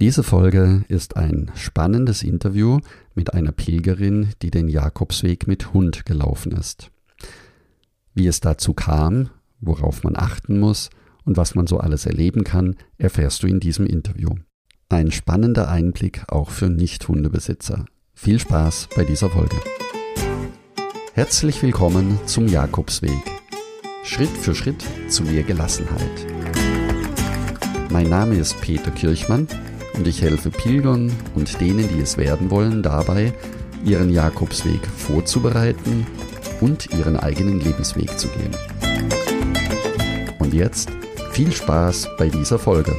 Diese 0.00 0.24
Folge 0.24 0.84
ist 0.88 1.16
ein 1.16 1.52
spannendes 1.54 2.24
Interview 2.24 2.80
mit 3.14 3.32
einer 3.32 3.52
Pilgerin, 3.52 4.30
die 4.42 4.50
den 4.50 4.66
Jakobsweg 4.66 5.46
mit 5.46 5.72
Hund 5.72 6.04
gelaufen 6.04 6.50
ist. 6.50 6.90
Wie 8.12 8.26
es 8.26 8.40
dazu 8.40 8.74
kam, 8.74 9.30
worauf 9.60 10.02
man 10.02 10.16
achten 10.16 10.58
muss 10.58 10.90
und 11.24 11.36
was 11.36 11.54
man 11.54 11.68
so 11.68 11.78
alles 11.78 12.06
erleben 12.06 12.42
kann, 12.42 12.74
erfährst 12.98 13.44
du 13.44 13.46
in 13.46 13.60
diesem 13.60 13.86
Interview. 13.86 14.30
Ein 14.88 15.12
spannender 15.12 15.68
Einblick 15.68 16.24
auch 16.26 16.50
für 16.50 16.68
Nicht-Hundebesitzer. 16.68 17.84
Viel 18.14 18.40
Spaß 18.40 18.88
bei 18.96 19.04
dieser 19.04 19.30
Folge. 19.30 19.56
Herzlich 21.12 21.62
willkommen 21.62 22.18
zum 22.26 22.48
Jakobsweg. 22.48 23.12
Schritt 24.02 24.28
für 24.28 24.56
Schritt 24.56 24.84
zu 25.06 25.22
mehr 25.22 25.44
Gelassenheit. 25.44 26.26
Mein 27.90 28.08
Name 28.08 28.34
ist 28.34 28.60
Peter 28.60 28.90
Kirchmann 28.90 29.46
und 29.96 30.06
ich 30.06 30.22
helfe 30.22 30.50
Pilgern 30.50 31.12
und 31.34 31.60
denen, 31.60 31.88
die 31.88 32.00
es 32.00 32.16
werden 32.16 32.50
wollen, 32.50 32.82
dabei, 32.82 33.32
ihren 33.84 34.10
Jakobsweg 34.10 34.80
vorzubereiten 34.86 36.06
und 36.60 36.92
ihren 36.92 37.16
eigenen 37.16 37.60
Lebensweg 37.60 38.18
zu 38.18 38.28
gehen. 38.28 38.54
Und 40.38 40.54
jetzt 40.54 40.90
viel 41.32 41.52
Spaß 41.52 42.08
bei 42.18 42.28
dieser 42.28 42.58
Folge. 42.58 42.94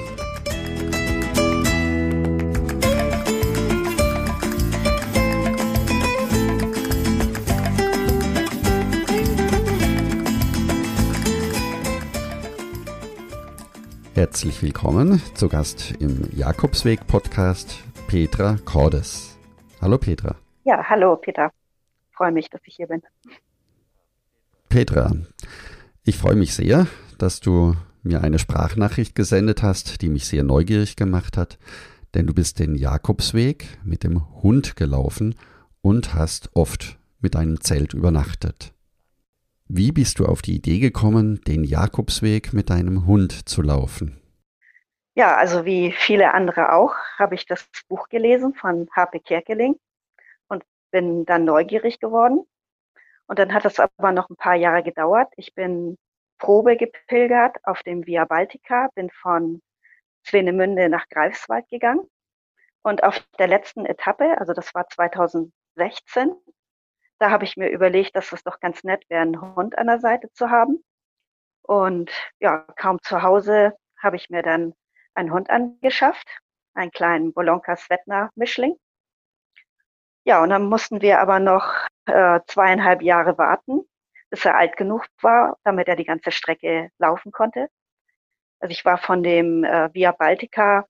Herzlich 14.36 14.62
willkommen 14.64 15.22
zu 15.34 15.48
Gast 15.48 15.94
im 16.02 16.28
Jakobsweg-Podcast 16.36 17.82
Petra 18.08 18.58
Cordes. 18.66 19.38
Hallo 19.80 19.98
Petra. 19.98 20.36
Ja, 20.66 20.84
hallo 20.90 21.16
Peter. 21.16 21.54
Freue 22.12 22.34
mich, 22.34 22.50
dass 22.50 22.60
ich 22.66 22.76
hier 22.76 22.88
bin. 22.88 23.02
Petra, 24.68 25.14
ich 26.04 26.18
freue 26.18 26.36
mich 26.36 26.54
sehr, 26.54 26.86
dass 27.18 27.40
du 27.40 27.78
mir 28.04 28.26
eine 28.26 28.38
Sprachnachricht 28.38 29.16
gesendet 29.16 29.64
hast, 29.64 30.02
die 30.02 30.10
mich 30.10 30.28
sehr 30.28 30.44
neugierig 30.44 30.98
gemacht 30.98 31.38
hat, 31.38 31.58
denn 32.14 32.28
du 32.28 32.34
bist 32.34 32.60
den 32.60 32.76
Jakobsweg 32.76 33.78
mit 33.86 34.04
dem 34.04 34.44
Hund 34.44 34.76
gelaufen 34.76 35.36
und 35.82 36.14
hast 36.14 36.50
oft 36.56 36.98
mit 37.22 37.38
einem 37.38 37.62
Zelt 37.62 37.94
übernachtet. 37.94 38.74
Wie 39.70 39.94
bist 39.94 40.20
du 40.20 40.26
auf 40.26 40.42
die 40.42 40.58
Idee 40.58 40.80
gekommen, 40.80 41.40
den 41.48 41.64
Jakobsweg 41.64 42.52
mit 42.52 42.70
deinem 42.70 43.06
Hund 43.06 43.48
zu 43.48 43.62
laufen? 43.62 44.20
Ja, 45.18 45.38
also 45.38 45.64
wie 45.64 45.94
viele 45.94 46.34
andere 46.34 46.74
auch, 46.74 46.94
habe 47.18 47.36
ich 47.36 47.46
das 47.46 47.70
Buch 47.88 48.10
gelesen 48.10 48.54
von 48.54 48.90
Harpe 48.92 49.22
Kerkeling 49.22 49.80
und 50.50 50.64
bin 50.92 51.26
dann 51.26 51.46
neugierig 51.46 52.00
geworden. 52.02 52.46
Und 53.28 53.40
dann 53.40 53.54
hat 53.54 53.66
es 53.66 53.80
aber 53.80 54.12
noch 54.12 54.30
ein 54.30 54.36
paar 54.36 54.56
Jahre 54.56 54.84
gedauert. 54.84 55.32
Ich 55.38 55.56
bin 55.56 55.98
Probe 56.38 56.76
gepilgert 56.76 57.58
auf 57.64 57.82
dem 57.84 58.06
Via 58.06 58.26
Baltica, 58.26 58.90
bin 58.94 59.10
von 59.10 59.62
Swenemünde 60.28 60.90
nach 60.90 61.08
Greifswald 61.08 61.68
gegangen. 61.70 62.10
Und 62.84 63.04
auf 63.04 63.26
der 63.40 63.48
letzten 63.48 63.86
Etappe, 63.86 64.38
also 64.38 64.54
das 64.54 64.76
war 64.76 64.88
2016, 64.90 66.36
da 67.20 67.32
habe 67.32 67.46
ich 67.46 67.56
mir 67.56 67.70
überlegt, 67.70 68.16
dass 68.18 68.34
es 68.34 68.44
doch 68.44 68.60
ganz 68.60 68.84
nett 68.84 69.10
wäre, 69.10 69.22
einen 69.22 69.56
Hund 69.56 69.78
an 69.78 69.88
der 69.88 70.00
Seite 70.00 70.30
zu 70.34 70.50
haben. 70.50 70.84
Und 71.62 72.12
ja, 72.40 72.60
kaum 72.76 73.02
zu 73.02 73.24
Hause 73.24 73.74
habe 73.98 74.18
ich 74.18 74.30
mir 74.30 74.44
dann 74.44 74.76
einen 75.16 75.32
Hund 75.32 75.50
angeschafft, 75.50 76.28
einen 76.74 76.92
kleinen 76.92 77.34
Bolonka 77.34 77.76
Svetna 77.76 78.30
Mischling. 78.36 78.78
Ja, 80.26 80.42
und 80.42 80.50
dann 80.50 80.70
mussten 80.70 81.02
wir 81.02 81.20
aber 81.20 81.40
noch 81.40 81.74
äh, 82.06 82.40
zweieinhalb 82.48 83.02
Jahre 83.02 83.38
warten, 83.38 83.82
bis 84.30 84.46
er 84.46 84.58
alt 84.58 84.76
genug 84.78 85.06
war, 85.22 85.58
damit 85.64 85.88
er 85.88 85.96
die 85.96 86.06
ganze 86.06 86.32
Strecke 86.32 86.90
laufen 86.98 87.32
konnte. 87.32 87.70
Also 88.60 88.72
ich 88.72 88.86
war 88.86 88.98
von 88.98 89.24
dem 89.24 89.64
äh, 89.64 89.94
Via 89.94 90.12
Baltica 90.12 90.86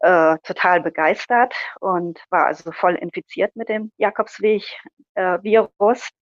äh, 0.00 0.36
total 0.44 0.80
begeistert 0.80 1.54
und 1.80 2.20
war 2.30 2.46
also 2.46 2.70
voll 2.72 2.94
infiziert 2.94 3.56
mit 3.56 3.68
dem 3.68 3.90
Jakobsweg-Virus. 3.96 6.08
Äh, 6.08 6.12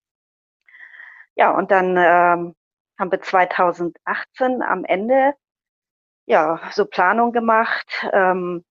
ja, 1.35 1.51
und 1.51 1.69
dann 1.69 1.95
ähm, 1.97 2.55
haben 2.99 3.11
wir 3.11 3.21
2018 3.21 4.63
am 4.63 4.83
Ende 4.85 5.33
ja 6.27 6.59
so 6.71 6.85
Planung 6.85 7.31
gemacht. 7.31 7.87
Ähm, 8.13 8.63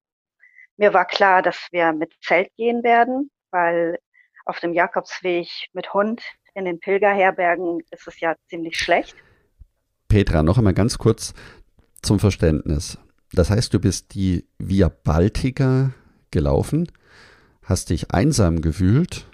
mir 0.77 0.95
war 0.95 1.07
klar, 1.07 1.43
dass 1.43 1.69
wir 1.73 1.93
mit 1.93 2.13
Zelt 2.23 2.55
gehen 2.57 2.85
werden, 2.85 3.31
weil 3.51 3.99
auf 4.45 4.61
dem 4.61 4.73
Jakobsweg 4.73 5.49
mit 5.73 5.93
Hund 5.93 6.23
in 6.55 6.65
den 6.65 6.79
Pilgerherbergen 6.79 7.81
ist 7.91 8.07
es 8.07 8.21
ja 8.21 8.37
ziemlich 8.49 8.79
schlecht. 8.79 9.17
Petra, 10.09 10.43
noch 10.43 10.59
einmal 10.59 10.75
ganz 10.75 10.99
kurz 10.99 11.35
zum 12.03 12.21
Verständnis. 12.21 12.99
Das 13.33 13.51
heißt, 13.51 13.75
du 13.75 13.81
bist 13.81 14.15
die 14.15 14.47
Via 14.59 14.89
Baltica 14.89 15.91
gelaufen, 16.31 16.91
hast 17.63 17.91
dich 17.91 18.13
einsam 18.13 18.61
gefühlt 18.61 19.27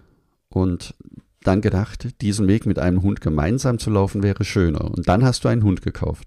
und 0.49 0.95
dann 1.43 1.61
gedacht, 1.61 2.21
diesen 2.21 2.49
Weg 2.49 2.67
mit 2.67 2.79
einem 2.79 3.03
Hund 3.03 3.21
gemeinsam 3.21 3.79
zu 3.79 3.91
laufen 3.91 4.23
wäre 4.23 4.45
schöner. 4.45 4.85
Und 4.85 5.09
dann 5.09 5.25
hast 5.25 5.45
du 5.45 5.49
einen 5.49 5.65
Hund 5.65 5.83
gekauft. 5.83 6.27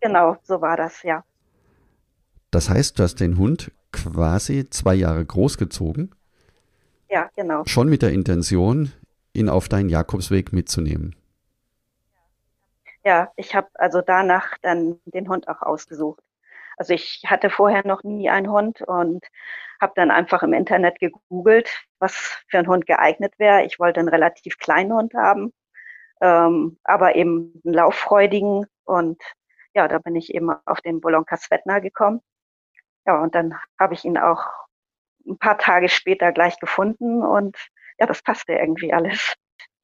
Genau, 0.00 0.36
so 0.42 0.60
war 0.60 0.76
das, 0.76 1.02
ja. 1.02 1.24
Das 2.50 2.70
heißt, 2.70 2.98
du 2.98 3.02
hast 3.02 3.16
den 3.20 3.38
Hund 3.38 3.72
quasi 3.92 4.68
zwei 4.70 4.94
Jahre 4.94 5.24
großgezogen. 5.24 6.14
Ja, 7.08 7.30
genau. 7.36 7.64
Schon 7.66 7.88
mit 7.88 8.02
der 8.02 8.12
Intention, 8.12 8.92
ihn 9.32 9.48
auf 9.48 9.68
deinen 9.68 9.88
Jakobsweg 9.88 10.52
mitzunehmen. 10.52 11.14
Ja, 13.04 13.30
ich 13.36 13.54
habe 13.54 13.68
also 13.74 14.00
danach 14.00 14.58
dann 14.62 14.98
den 15.04 15.28
Hund 15.28 15.48
auch 15.48 15.62
ausgesucht. 15.62 16.22
Also 16.76 16.92
ich 16.92 17.22
hatte 17.26 17.50
vorher 17.50 17.86
noch 17.86 18.02
nie 18.02 18.28
einen 18.28 18.50
Hund 18.50 18.82
und 18.82 19.24
habe 19.80 19.92
dann 19.96 20.10
einfach 20.10 20.42
im 20.42 20.52
Internet 20.52 20.98
gegoogelt, 20.98 21.70
was 21.98 22.42
für 22.48 22.58
ein 22.58 22.66
Hund 22.66 22.86
geeignet 22.86 23.34
wäre. 23.38 23.64
Ich 23.64 23.78
wollte 23.78 24.00
einen 24.00 24.08
relativ 24.08 24.58
kleinen 24.58 24.92
Hund 24.92 25.14
haben, 25.14 25.52
ähm, 26.20 26.78
aber 26.84 27.14
eben 27.14 27.60
einen 27.64 27.74
lauffreudigen. 27.74 28.66
Und 28.84 29.22
ja, 29.76 29.88
da 29.88 29.98
bin 29.98 30.16
ich 30.16 30.34
eben 30.34 30.50
auf 30.64 30.80
den 30.80 31.00
Bolonka 31.00 31.36
Svetna 31.36 31.80
gekommen. 31.80 32.22
Ja, 33.06 33.22
und 33.22 33.34
dann 33.34 33.54
habe 33.78 33.92
ich 33.92 34.04
ihn 34.04 34.16
auch 34.16 34.42
ein 35.26 35.38
paar 35.38 35.58
Tage 35.58 35.90
später 35.90 36.32
gleich 36.32 36.58
gefunden 36.58 37.22
und 37.22 37.56
ja, 37.98 38.06
das 38.06 38.22
passte 38.22 38.54
irgendwie 38.54 38.92
alles. 38.92 39.34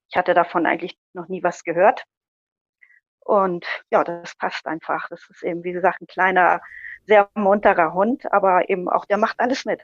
Ich 0.09 0.17
hatte 0.17 0.33
davon 0.35 0.67
eigentlich 0.67 0.99
noch 1.13 1.29
nie 1.29 1.43
was 1.43 1.63
gehört. 1.63 2.05
Und 3.21 3.67
ja, 3.91 4.03
das 4.03 4.35
passt 4.35 4.67
einfach. 4.67 5.09
Das 5.11 5.29
ist 5.31 5.43
eben, 5.43 5.63
wie 5.63 5.73
gesagt, 5.73 6.01
ein 6.01 6.07
kleiner, 6.07 6.61
sehr 7.07 7.29
munterer 7.35 7.93
Hund, 7.93 8.33
aber 8.33 8.69
eben 8.71 8.89
auch, 8.89 9.05
der 9.05 9.19
macht 9.19 9.41
alles 9.41 9.65
mit. 9.65 9.81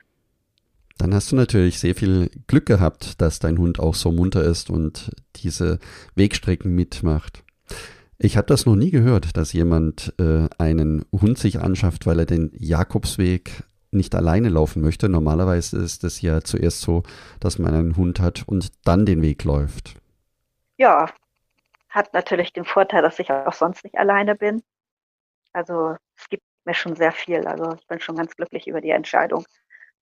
Dann 0.96 1.14
hast 1.14 1.30
du 1.30 1.36
natürlich 1.36 1.78
sehr 1.78 1.94
viel 1.94 2.30
Glück 2.46 2.66
gehabt, 2.66 3.20
dass 3.20 3.38
dein 3.38 3.58
Hund 3.58 3.78
auch 3.78 3.94
so 3.94 4.10
munter 4.10 4.42
ist 4.42 4.70
und 4.70 5.12
diese 5.36 5.78
Wegstrecken 6.14 6.74
mitmacht. 6.74 7.44
Ich 8.20 8.36
habe 8.36 8.48
das 8.48 8.66
noch 8.66 8.74
nie 8.74 8.90
gehört, 8.90 9.36
dass 9.36 9.52
jemand 9.52 10.12
äh, 10.18 10.48
einen 10.58 11.04
Hund 11.12 11.38
sich 11.38 11.60
anschafft, 11.60 12.04
weil 12.04 12.18
er 12.18 12.26
den 12.26 12.50
Jakobsweg 12.52 13.62
nicht 13.92 14.14
alleine 14.16 14.48
laufen 14.48 14.82
möchte. 14.82 15.08
Normalerweise 15.08 15.78
ist 15.78 16.02
es 16.02 16.20
ja 16.20 16.40
zuerst 16.42 16.80
so, 16.80 17.04
dass 17.38 17.60
man 17.60 17.74
einen 17.74 17.96
Hund 17.96 18.18
hat 18.18 18.42
und 18.46 18.72
dann 18.84 19.06
den 19.06 19.22
Weg 19.22 19.44
läuft. 19.44 19.94
Ja, 20.76 21.10
hat 21.88 22.12
natürlich 22.12 22.52
den 22.52 22.64
Vorteil, 22.64 23.02
dass 23.02 23.20
ich 23.20 23.30
auch 23.30 23.52
sonst 23.52 23.84
nicht 23.84 23.96
alleine 23.96 24.34
bin. 24.34 24.62
Also 25.52 25.96
es 26.16 26.28
gibt 26.28 26.42
mir 26.64 26.74
schon 26.74 26.96
sehr 26.96 27.12
viel. 27.12 27.46
Also 27.46 27.74
ich 27.78 27.86
bin 27.86 28.00
schon 28.00 28.16
ganz 28.16 28.34
glücklich 28.34 28.66
über 28.66 28.80
die 28.80 28.90
Entscheidung. 28.90 29.44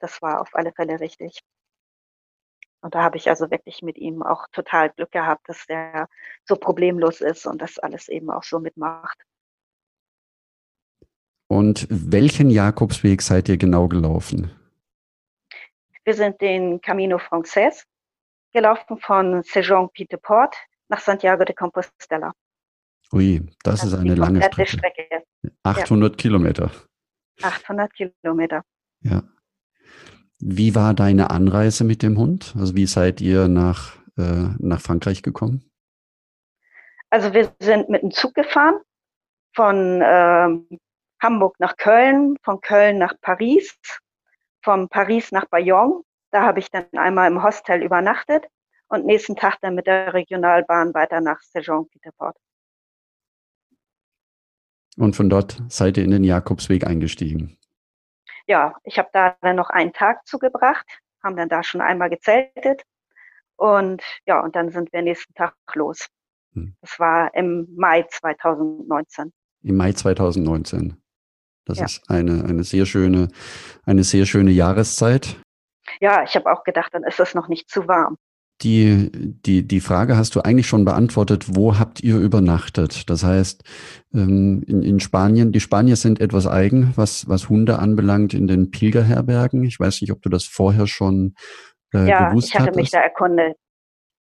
Das 0.01 0.23
war 0.23 0.41
auf 0.41 0.55
alle 0.55 0.73
Fälle 0.73 1.01
richtig. 1.01 1.41
Und 2.81 2.95
da 2.95 3.03
habe 3.03 3.17
ich 3.17 3.29
also 3.29 3.51
wirklich 3.51 3.83
mit 3.83 3.99
ihm 3.99 4.23
auch 4.23 4.47
total 4.53 4.91
Glück 4.91 5.11
gehabt, 5.11 5.49
dass 5.49 5.67
der 5.67 6.09
so 6.45 6.57
problemlos 6.57 7.21
ist 7.21 7.47
und 7.47 7.61
das 7.61 7.79
alles 7.79 8.09
eben 8.09 8.31
auch 8.31 8.43
so 8.43 8.61
mitmacht. 8.61 9.19
Und 11.49 11.87
welchen 11.91 12.51
Jakobsweg 12.51 13.23
seid 13.23 13.49
ihr 13.49 13.57
genau 13.57 13.89
gelaufen? 13.89 14.51
Wir 16.05 16.15
sind 16.15 16.41
den 16.41 16.81
Camino 16.81 17.19
Frances 17.19 17.85
gelaufen 18.53 18.99
von 18.99 19.43
Sejon-Pied-de-Port 19.43 20.57
nach 20.89 21.01
Santiago 21.01 21.45
de 21.45 21.55
Compostela. 21.55 22.33
Ui, 23.13 23.47
das, 23.63 23.81
das 23.81 23.93
ist 23.93 23.95
eine 23.95 24.15
lange 24.15 24.43
Strecke. 24.43 24.79
Strecke. 24.79 25.25
800 25.63 26.13
ja. 26.13 26.17
Kilometer. 26.17 26.71
800 27.43 27.93
Kilometer. 27.95 28.63
Ja. 29.01 29.23
Wie 30.39 30.75
war 30.75 30.95
deine 30.95 31.31
Anreise 31.31 31.85
mit 31.85 32.03
dem 32.03 32.19
Hund? 32.19 32.55
Also 32.59 32.75
wie 32.75 32.87
seid 32.87 33.21
ihr 33.21 33.49
nach, 33.49 33.97
äh, 34.19 34.49
nach 34.59 34.81
Frankreich 34.81 35.23
gekommen? 35.23 35.71
Also 37.11 37.33
wir 37.33 37.53
sind 37.61 37.89
mit 37.89 38.03
dem 38.03 38.11
Zug 38.11 38.35
gefahren 38.35 38.81
von 39.55 40.03
ähm, 40.05 40.79
Hamburg 41.23 41.57
nach 41.59 41.77
Köln, 41.77 42.37
von 42.43 42.61
Köln 42.61 42.99
nach 42.99 43.15
Paris 43.21 43.79
von 44.67 44.89
Paris 44.89 45.31
nach 45.31 45.47
Bayonne. 45.47 46.03
Da 46.33 46.43
habe 46.43 46.59
ich 46.59 46.69
dann 46.73 46.87
einmal 46.93 47.31
im 47.31 47.41
Hostel 47.43 47.85
übernachtet 47.85 48.45
und 48.89 49.07
nächsten 49.07 49.37
Tag 49.37 49.59
dann 49.61 49.77
mit 49.77 49.87
der 49.87 50.13
Regionalbahn 50.13 50.93
weiter 50.93 51.21
nach 51.21 51.41
Saint-Jean-Pied-de-Port. 51.41 52.37
Und 54.97 55.15
von 55.15 55.31
dort 55.31 55.63
seid 55.69 55.97
ihr 55.97 56.05
in 56.05 56.11
den 56.11 56.25
Jakobsweg 56.25 56.85
eingestiegen? 56.85 57.57
Ja, 58.47 58.75
ich 58.85 58.99
habe 58.99 59.09
da 59.13 59.37
dann 59.41 59.57
noch 59.57 59.71
einen 59.71 59.93
Tag 59.93 60.27
zugebracht, 60.27 60.87
haben 61.23 61.37
dann 61.37 61.49
da 61.49 61.63
schon 61.63 61.81
einmal 61.81 62.11
gezeltet 62.11 62.83
und 63.57 64.03
ja, 64.27 64.41
und 64.41 64.55
dann 64.55 64.71
sind 64.71 64.93
wir 64.93 65.03
nächsten 65.03 65.35
Tag 65.35 65.55
los. 65.75 66.07
Hm. 66.53 66.77
Das 66.81 66.99
war 66.99 67.35
im 67.35 67.67
Mai 67.77 68.05
2019. 68.09 69.33
Im 69.63 69.77
Mai 69.77 69.93
2019. 69.93 71.03
Das 71.65 71.79
ja. 71.79 71.85
ist 71.87 72.09
eine, 72.09 72.45
eine 72.45 72.63
sehr 72.63 72.87
schöne, 72.87 73.29
eine 73.85 74.05
sehr 74.05 74.27
schöne 74.27 74.53
Jahreszeit. 74.53 75.37
Ja, 76.01 76.23
ich 76.23 76.37
habe 76.37 76.53
auch 76.53 76.63
gedacht, 76.63 76.95
dann 76.95 77.03
ist 77.03 77.19
es 77.19 77.35
noch 77.35 77.49
nicht 77.49 77.69
zu 77.69 77.89
warm. 77.89 78.17
Die, 78.63 79.11
die, 79.13 79.69
die 79.69 79.81
Frage 79.81 80.17
hast 80.17 80.35
du 80.35 80.41
eigentlich 80.41 80.67
schon 80.67 80.87
beantwortet, 80.87 81.57
wo 81.57 81.79
habt 81.79 82.03
ihr 82.03 82.17
übernachtet? 82.17 83.11
Das 83.11 83.23
heißt, 83.23 83.63
ähm, 84.15 84.65
in, 84.67 84.83
in 84.83 84.99
Spanien, 84.99 85.53
die 85.53 85.61
Spanier 85.61 85.97
sind 85.97 86.21
etwas 86.21 86.47
eigen, 86.47 86.95
was, 86.97 87.29
was 87.29 87.51
Hunde 87.51 87.79
anbelangt 87.79 88.33
in 88.33 88.47
den 88.47 88.71
Pilgerherbergen. 88.71 89.63
Ich 89.65 89.79
weiß 89.79 90.01
nicht, 90.01 90.11
ob 90.11 90.23
du 90.23 90.31
das 90.31 90.45
vorher 90.45 90.87
schon 90.87 91.35
äh, 91.93 92.09
ja, 92.09 92.31
gewusst 92.31 92.49
hast. 92.49 92.55
Ja, 92.55 92.61
ich 92.61 92.61
hatte 92.61 92.63
hattest. 92.63 92.77
mich 92.77 92.91
da 92.91 93.01
erkundet. 93.01 93.57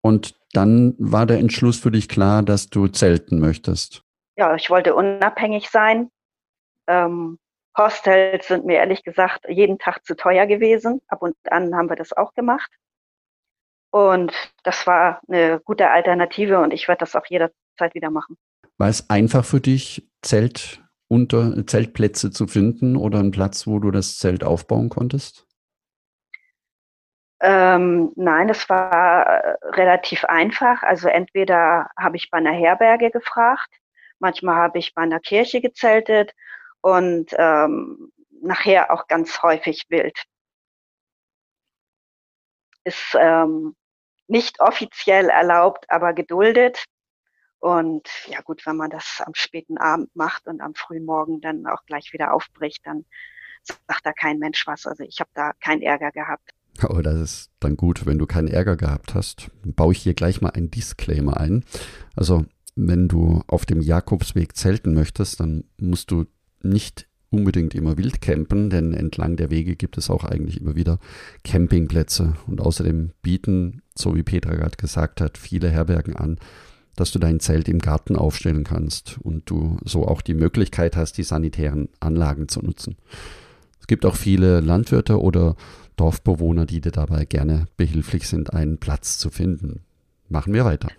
Und 0.01 0.35
dann 0.53 0.95
war 0.97 1.25
der 1.25 1.39
Entschluss 1.39 1.79
für 1.79 1.91
dich 1.91 2.09
klar, 2.09 2.43
dass 2.43 2.69
du 2.69 2.87
zelten 2.87 3.39
möchtest. 3.39 4.03
Ja, 4.35 4.55
ich 4.55 4.69
wollte 4.69 4.93
unabhängig 4.93 5.69
sein. 5.69 6.09
Ähm, 6.87 7.39
Hostels 7.77 8.47
sind 8.47 8.65
mir 8.65 8.77
ehrlich 8.77 9.03
gesagt 9.03 9.45
jeden 9.47 9.77
Tag 9.77 10.03
zu 10.05 10.15
teuer 10.15 10.47
gewesen. 10.47 11.01
Ab 11.07 11.21
und 11.21 11.35
an 11.49 11.75
haben 11.75 11.89
wir 11.89 11.95
das 11.95 12.11
auch 12.11 12.33
gemacht. 12.33 12.69
Und 13.97 14.31
das 14.61 14.85
war 14.85 15.21
eine 15.27 15.59
gute 15.59 15.89
Alternative 15.89 16.59
und 16.59 16.71
ich 16.71 16.87
werde 16.87 16.99
das 16.99 17.15
auch 17.15 17.25
jederzeit 17.25 17.95
wieder 17.95 18.11
machen. 18.11 18.37
War 18.77 18.89
es 18.89 19.09
einfach 19.09 19.43
für 19.43 19.59
dich, 19.59 20.07
Zelt 20.21 20.83
unter 21.07 21.65
Zeltplätze 21.65 22.29
zu 22.29 22.45
finden 22.45 22.95
oder 22.95 23.17
einen 23.17 23.31
Platz, 23.31 23.65
wo 23.65 23.79
du 23.79 23.89
das 23.89 24.19
Zelt 24.19 24.43
aufbauen 24.43 24.89
konntest? 24.89 25.47
Ähm, 27.39 28.11
nein, 28.15 28.49
es 28.49 28.69
war 28.69 29.25
äh, 29.25 29.55
relativ 29.69 30.25
einfach. 30.25 30.83
Also 30.83 31.07
entweder 31.07 31.89
habe 31.97 32.17
ich 32.17 32.29
bei 32.29 32.37
einer 32.37 32.53
Herberge 32.53 33.09
gefragt, 33.09 33.73
manchmal 34.19 34.57
habe 34.57 34.77
ich 34.77 34.93
bei 34.93 35.01
einer 35.01 35.19
Kirche 35.19 35.59
gezeltet 35.59 36.35
und 36.81 37.31
ähm, 37.35 38.11
nachher 38.43 38.91
auch 38.91 39.07
ganz 39.07 39.41
häufig 39.41 39.85
wild. 39.89 40.21
Ist 42.83 43.17
ähm, 43.19 43.75
nicht 44.27 44.59
offiziell 44.59 45.29
erlaubt, 45.29 45.89
aber 45.89 46.13
geduldet. 46.13 46.85
Und 47.59 48.07
ja 48.27 48.41
gut, 48.41 48.65
wenn 48.65 48.77
man 48.77 48.89
das 48.89 49.21
am 49.25 49.33
späten 49.33 49.77
Abend 49.77 50.15
macht 50.15 50.47
und 50.47 50.61
am 50.61 50.75
frühen 50.75 51.05
Morgen 51.05 51.41
dann 51.41 51.65
auch 51.65 51.85
gleich 51.85 52.13
wieder 52.13 52.33
aufbricht, 52.33 52.85
dann 52.85 53.05
sagt 53.63 54.05
da 54.05 54.13
kein 54.13 54.37
Mensch 54.39 54.65
was. 54.67 54.85
Also 54.85 55.03
ich 55.03 55.19
habe 55.19 55.29
da 55.33 55.53
keinen 55.59 55.81
Ärger 55.81 56.11
gehabt. 56.11 56.51
Oh, 56.87 57.01
das 57.01 57.15
ist 57.15 57.51
dann 57.59 57.75
gut, 57.75 58.05
wenn 58.05 58.19
du 58.19 58.27
keinen 58.27 58.47
Ärger 58.47 58.75
gehabt 58.75 59.15
hast. 59.15 59.49
Dann 59.63 59.73
baue 59.73 59.93
ich 59.93 59.99
hier 59.99 60.13
gleich 60.13 60.41
mal 60.41 60.51
einen 60.51 60.69
Disclaimer 60.69 61.37
ein. 61.37 61.65
Also, 62.15 62.45
wenn 62.75 63.07
du 63.07 63.41
auf 63.47 63.65
dem 63.65 63.81
Jakobsweg 63.81 64.55
zelten 64.55 64.93
möchtest, 64.93 65.39
dann 65.39 65.63
musst 65.77 66.11
du 66.11 66.25
nicht 66.61 67.07
unbedingt 67.29 67.75
immer 67.75 67.97
wild 67.97 68.21
campen, 68.21 68.69
denn 68.69 68.93
entlang 68.93 69.35
der 69.35 69.51
Wege 69.51 69.75
gibt 69.75 69.97
es 69.97 70.09
auch 70.09 70.23
eigentlich 70.23 70.61
immer 70.61 70.75
wieder 70.75 70.99
Campingplätze. 71.43 72.35
Und 72.47 72.61
außerdem 72.61 73.11
bieten, 73.21 73.81
so 73.95 74.15
wie 74.15 74.23
Petra 74.23 74.55
gerade 74.55 74.77
gesagt 74.77 75.21
hat, 75.21 75.37
viele 75.37 75.69
Herbergen 75.69 76.15
an, 76.15 76.37
dass 76.95 77.11
du 77.11 77.19
dein 77.19 77.39
Zelt 77.39 77.69
im 77.69 77.79
Garten 77.79 78.15
aufstellen 78.15 78.63
kannst 78.63 79.19
und 79.21 79.49
du 79.49 79.77
so 79.83 80.07
auch 80.07 80.21
die 80.21 80.33
Möglichkeit 80.33 80.95
hast, 80.95 81.17
die 81.17 81.23
sanitären 81.23 81.89
Anlagen 81.99 82.47
zu 82.47 82.61
nutzen. 82.61 82.95
Es 83.79 83.87
gibt 83.87 84.05
auch 84.05 84.15
viele 84.15 84.59
Landwirte 84.61 85.21
oder 85.21 85.55
Dorfbewohner, 85.95 86.65
die 86.65 86.81
dir 86.81 86.91
dabei 86.91 87.25
gerne 87.25 87.65
behilflich 87.77 88.27
sind, 88.27 88.53
einen 88.53 88.77
Platz 88.79 89.17
zu 89.17 89.29
finden. 89.29 89.81
Machen 90.29 90.53
wir 90.53 90.65
weiter. 90.65 90.89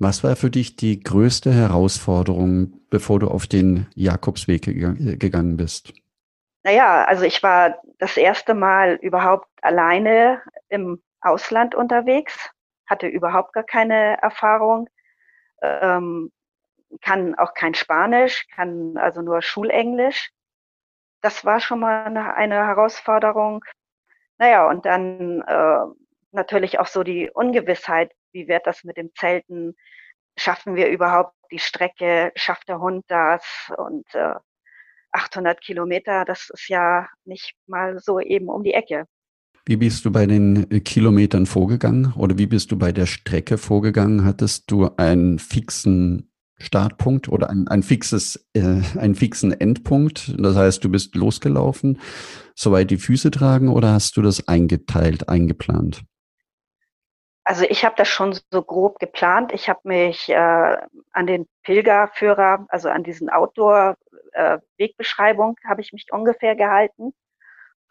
Was 0.00 0.24
war 0.24 0.34
für 0.34 0.48
dich 0.48 0.76
die 0.76 0.98
größte 0.98 1.52
Herausforderung, 1.52 2.72
bevor 2.88 3.18
du 3.18 3.28
auf 3.28 3.46
den 3.46 3.86
Jakobsweg 3.94 4.62
gegangen 4.62 5.58
bist? 5.58 5.92
Naja, 6.62 7.04
also 7.04 7.24
ich 7.24 7.42
war 7.42 7.76
das 7.98 8.16
erste 8.16 8.54
Mal 8.54 8.94
überhaupt 8.94 9.46
alleine 9.60 10.40
im 10.70 11.02
Ausland 11.20 11.74
unterwegs, 11.74 12.48
hatte 12.86 13.08
überhaupt 13.08 13.52
gar 13.52 13.62
keine 13.62 14.16
Erfahrung, 14.22 14.88
ähm, 15.60 16.32
kann 17.02 17.34
auch 17.34 17.52
kein 17.52 17.74
Spanisch, 17.74 18.46
kann 18.56 18.96
also 18.96 19.20
nur 19.20 19.42
Schulenglisch. 19.42 20.30
Das 21.20 21.44
war 21.44 21.60
schon 21.60 21.80
mal 21.80 22.04
eine, 22.04 22.34
eine 22.34 22.66
Herausforderung. 22.66 23.62
Naja, 24.38 24.66
und 24.66 24.86
dann 24.86 25.42
äh, 25.42 25.84
natürlich 26.32 26.78
auch 26.78 26.86
so 26.86 27.02
die 27.02 27.30
Ungewissheit, 27.30 28.12
wie 28.32 28.48
wird 28.48 28.66
das 28.66 28.84
mit 28.84 28.96
dem 28.96 29.10
Zelten? 29.14 29.74
Schaffen 30.36 30.76
wir 30.76 30.88
überhaupt 30.88 31.34
die 31.50 31.58
Strecke? 31.58 32.32
Schafft 32.36 32.68
der 32.68 32.80
Hund 32.80 33.04
das? 33.08 33.44
Und 33.76 34.06
äh, 34.14 34.34
800 35.12 35.60
Kilometer, 35.60 36.24
das 36.24 36.50
ist 36.52 36.68
ja 36.68 37.08
nicht 37.24 37.54
mal 37.66 37.98
so 37.98 38.20
eben 38.20 38.48
um 38.48 38.62
die 38.62 38.74
Ecke. 38.74 39.06
Wie 39.66 39.76
bist 39.76 40.04
du 40.04 40.10
bei 40.10 40.26
den 40.26 40.70
äh, 40.70 40.80
Kilometern 40.80 41.46
vorgegangen 41.46 42.12
oder 42.16 42.38
wie 42.38 42.46
bist 42.46 42.72
du 42.72 42.78
bei 42.78 42.92
der 42.92 43.06
Strecke 43.06 43.58
vorgegangen? 43.58 44.24
Hattest 44.24 44.70
du 44.70 44.90
einen 44.96 45.38
fixen 45.38 46.32
Startpunkt 46.58 47.28
oder 47.28 47.50
ein, 47.50 47.68
ein 47.68 47.82
fixes, 47.82 48.48
äh, 48.54 48.82
einen 48.98 49.14
fixen 49.14 49.52
Endpunkt? 49.52 50.34
Das 50.38 50.56
heißt, 50.56 50.82
du 50.82 50.88
bist 50.88 51.14
losgelaufen, 51.14 52.00
soweit 52.54 52.90
die 52.90 52.96
Füße 52.96 53.30
tragen 53.30 53.68
oder 53.68 53.92
hast 53.92 54.16
du 54.16 54.22
das 54.22 54.48
eingeteilt, 54.48 55.28
eingeplant? 55.28 56.02
Also 57.44 57.64
ich 57.64 57.84
habe 57.84 57.94
das 57.96 58.08
schon 58.08 58.38
so 58.50 58.62
grob 58.62 58.98
geplant. 58.98 59.52
Ich 59.52 59.68
habe 59.68 59.80
mich 59.84 60.28
äh, 60.28 60.76
an 61.12 61.26
den 61.26 61.46
Pilgerführer, 61.62 62.66
also 62.68 62.88
an 62.88 63.02
diesen 63.02 63.30
Outdoor-Wegbeschreibung, 63.30 65.56
äh, 65.62 65.68
habe 65.68 65.80
ich 65.80 65.92
mich 65.92 66.06
ungefähr 66.12 66.54
gehalten. 66.54 67.12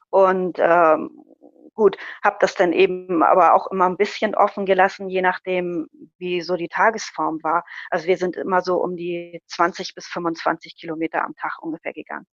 Und 0.10 0.58
ähm, 0.60 1.26
gut, 1.74 1.98
habe 2.24 2.38
das 2.40 2.56
dann 2.56 2.74
eben 2.74 3.24
aber 3.24 3.54
auch 3.54 3.72
immer 3.72 3.86
ein 3.86 3.98
bisschen 3.98 4.36
offen 4.36 4.66
gelassen, 4.66 5.10
je 5.10 5.22
nachdem, 5.22 5.88
wie 6.18 6.42
so 6.42 6.56
die 6.56 6.68
Tagesform 6.68 7.40
war. 7.42 7.64
Also 7.90 8.08
wir 8.08 8.18
sind 8.18 8.36
immer 8.36 8.62
so 8.62 8.84
um 8.84 8.98
die 8.98 9.42
20 9.48 9.96
bis 9.96 10.08
25 10.08 10.78
Kilometer 10.78 11.24
am 11.24 11.36
Tag 11.36 11.60
ungefähr 11.62 11.94
gegangen. 11.94 12.26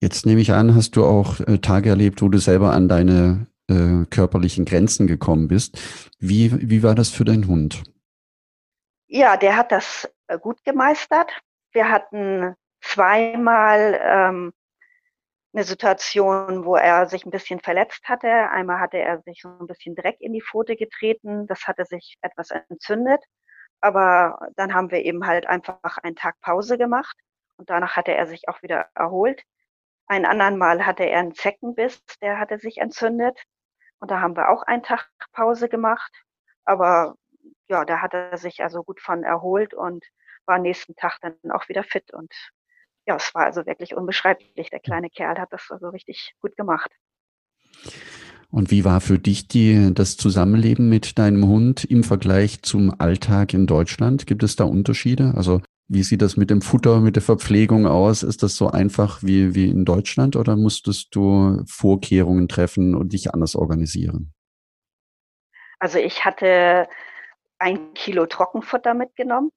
Jetzt 0.00 0.26
nehme 0.26 0.40
ich 0.40 0.52
an, 0.52 0.74
hast 0.74 0.96
du 0.96 1.04
auch 1.04 1.40
äh, 1.40 1.58
Tage 1.58 1.90
erlebt, 1.90 2.22
wo 2.22 2.28
du 2.28 2.38
selber 2.38 2.72
an 2.72 2.88
deine 2.88 3.46
äh, 3.68 4.04
körperlichen 4.10 4.64
Grenzen 4.64 5.06
gekommen 5.06 5.48
bist. 5.48 5.78
Wie, 6.18 6.70
wie 6.70 6.82
war 6.82 6.94
das 6.94 7.10
für 7.10 7.24
deinen 7.24 7.46
Hund? 7.46 7.82
Ja, 9.08 9.36
der 9.36 9.56
hat 9.56 9.72
das 9.72 10.08
äh, 10.26 10.38
gut 10.38 10.64
gemeistert. 10.64 11.32
Wir 11.72 11.88
hatten 11.90 12.54
zweimal 12.80 14.00
ähm, 14.02 14.52
eine 15.52 15.64
Situation, 15.64 16.64
wo 16.64 16.76
er 16.76 17.06
sich 17.06 17.24
ein 17.24 17.30
bisschen 17.30 17.60
verletzt 17.60 18.08
hatte. 18.08 18.28
Einmal 18.28 18.78
hatte 18.78 18.98
er 18.98 19.22
sich 19.22 19.40
so 19.42 19.48
ein 19.48 19.66
bisschen 19.66 19.94
Dreck 19.94 20.16
in 20.20 20.32
die 20.32 20.42
Pfote 20.42 20.76
getreten. 20.76 21.46
Das 21.46 21.66
hatte 21.66 21.84
sich 21.86 22.18
etwas 22.20 22.50
entzündet. 22.50 23.22
Aber 23.80 24.38
dann 24.56 24.74
haben 24.74 24.90
wir 24.90 25.04
eben 25.04 25.26
halt 25.26 25.46
einfach 25.46 25.98
einen 25.98 26.16
Tag 26.16 26.40
Pause 26.40 26.78
gemacht 26.78 27.16
und 27.56 27.70
danach 27.70 27.96
hatte 27.96 28.14
er 28.14 28.26
sich 28.26 28.48
auch 28.48 28.62
wieder 28.62 28.88
erholt. 28.94 29.42
Ein 30.08 30.24
anderen 30.24 30.56
Mal 30.56 30.86
hatte 30.86 31.04
er 31.04 31.20
einen 31.20 31.34
Zeckenbiss, 31.34 32.02
der 32.20 32.38
hatte 32.38 32.58
sich 32.58 32.78
entzündet. 32.78 33.42
Und 33.98 34.10
da 34.10 34.20
haben 34.20 34.36
wir 34.36 34.50
auch 34.50 34.62
einen 34.62 34.82
Tag 34.82 35.08
Pause 35.32 35.68
gemacht. 35.68 36.12
Aber 36.64 37.14
ja, 37.68 37.84
da 37.84 38.00
hat 38.00 38.14
er 38.14 38.36
sich 38.36 38.62
also 38.62 38.82
gut 38.82 39.00
von 39.00 39.22
erholt 39.24 39.74
und 39.74 40.04
war 40.46 40.58
nächsten 40.58 40.94
Tag 40.94 41.18
dann 41.20 41.34
auch 41.50 41.68
wieder 41.68 41.82
fit. 41.82 42.12
Und 42.12 42.32
ja, 43.06 43.16
es 43.16 43.34
war 43.34 43.44
also 43.44 43.66
wirklich 43.66 43.94
unbeschreiblich. 43.94 44.70
Der 44.70 44.80
kleine 44.80 45.10
Kerl 45.10 45.38
hat 45.38 45.52
das 45.52 45.70
also 45.70 45.88
richtig 45.88 46.34
gut 46.40 46.56
gemacht. 46.56 46.90
Und 48.50 48.70
wie 48.70 48.84
war 48.84 49.00
für 49.00 49.18
dich 49.18 49.48
die, 49.48 49.92
das 49.92 50.16
Zusammenleben 50.16 50.88
mit 50.88 51.18
deinem 51.18 51.46
Hund 51.46 51.84
im 51.84 52.04
Vergleich 52.04 52.62
zum 52.62 52.94
Alltag 52.98 53.54
in 53.54 53.66
Deutschland? 53.66 54.26
Gibt 54.26 54.42
es 54.42 54.56
da 54.56 54.64
Unterschiede? 54.64 55.34
Also 55.36 55.60
wie 55.88 56.02
sieht 56.02 56.22
das 56.22 56.36
mit 56.36 56.50
dem 56.50 56.62
Futter, 56.62 57.00
mit 57.00 57.16
der 57.16 57.22
Verpflegung 57.22 57.86
aus? 57.86 58.22
Ist 58.22 58.42
das 58.42 58.56
so 58.56 58.68
einfach 58.68 59.22
wie, 59.22 59.54
wie 59.54 59.70
in 59.70 59.84
Deutschland 59.84 60.36
oder 60.36 60.56
musstest 60.56 61.14
du 61.14 61.62
Vorkehrungen 61.66 62.48
treffen 62.48 62.94
und 62.94 63.12
dich 63.12 63.32
anders 63.32 63.54
organisieren? 63.54 64.32
Also 65.78 65.98
ich 65.98 66.24
hatte 66.24 66.88
ein 67.58 67.94
Kilo 67.94 68.26
Trockenfutter 68.26 68.94
mitgenommen 68.94 69.50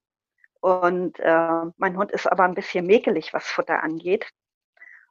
und 0.61 1.19
äh, 1.19 1.65
mein 1.77 1.97
Hund 1.97 2.11
ist 2.11 2.27
aber 2.27 2.43
ein 2.43 2.55
bisschen 2.55 2.85
mäkelig, 2.85 3.33
was 3.33 3.47
Futter 3.47 3.83
angeht. 3.83 4.29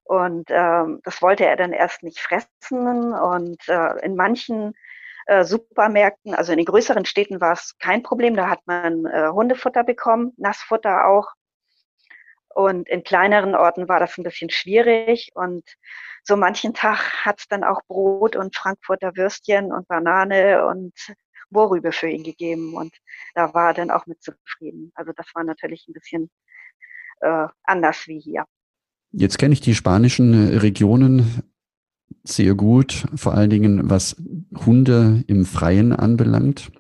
Und 0.05 0.49
ähm, 0.51 1.01
das 1.05 1.21
wollte 1.21 1.45
er 1.45 1.57
dann 1.57 1.73
erst 1.73 2.03
nicht 2.03 2.19
fressen. 2.19 3.13
Und 3.13 3.69
äh, 3.69 4.05
in 4.05 4.17
manchen 4.17 4.75
äh, 5.29 5.45
Supermärkten, 5.45 6.35
also 6.35 6.53
in 6.53 6.59
den 6.59 6.65
größeren 6.65 7.05
Städten 7.05 7.39
war 7.41 7.53
es 7.53 7.77
kein 7.79 8.03
Problem. 8.03 8.35
Da 8.35 8.49
hat 8.49 8.61
man 8.65 9.05
äh, 9.05 9.29
Hundefutter 9.29 9.85
bekommen, 9.85 10.33
Nassfutter 10.39 11.07
auch. 11.07 11.29
Und 12.55 12.89
in 12.89 13.05
kleineren 13.05 13.55
Orten 13.55 13.89
war 13.89 14.01
das 14.01 14.17
ein 14.17 14.25
bisschen 14.25 14.49
schwierig. 14.49 15.31
Und 15.35 15.65
so 16.25 16.35
manchen 16.37 16.73
Tag 16.73 17.27
hat 17.27 17.41
es 17.41 17.47
dann 17.47 17.63
auch 17.63 17.83
Brot 17.89 18.37
und 18.37 18.57
Frankfurter 18.57 19.17
Würstchen 19.17 19.71
und 19.71 19.87
Banane 19.87 20.67
und 20.67 20.95
Mohrrübe 21.51 21.93
für 21.93 22.09
ihn 22.09 22.25
gegeben. 22.25 22.75
Und 22.75 22.97
da 23.35 23.53
war 23.53 23.69
er 23.69 23.75
dann 23.75 23.91
auch 23.91 24.07
mit 24.07 24.23
zufrieden. 24.23 24.93
Also 24.95 25.13
das 25.15 25.27
war 25.35 25.45
natürlich 25.45 25.87
ein 25.89 25.93
bisschen 25.93 26.31
äh, 27.21 27.49
anders 27.65 28.07
wie 28.07 28.19
hier. 28.19 28.45
Jetzt 29.13 29.39
kenne 29.39 29.53
ich 29.53 29.61
die 29.61 29.75
spanischen 29.75 30.57
Regionen 30.57 31.43
sehr 32.29 32.55
gut, 32.55 33.07
vor 33.15 33.35
allen 33.35 33.51
Dingen 33.51 33.91
was 33.91 34.17
Hunde 34.65 35.25
im 35.27 35.45
Freien 35.45 35.93
anbelangt. 35.93 36.71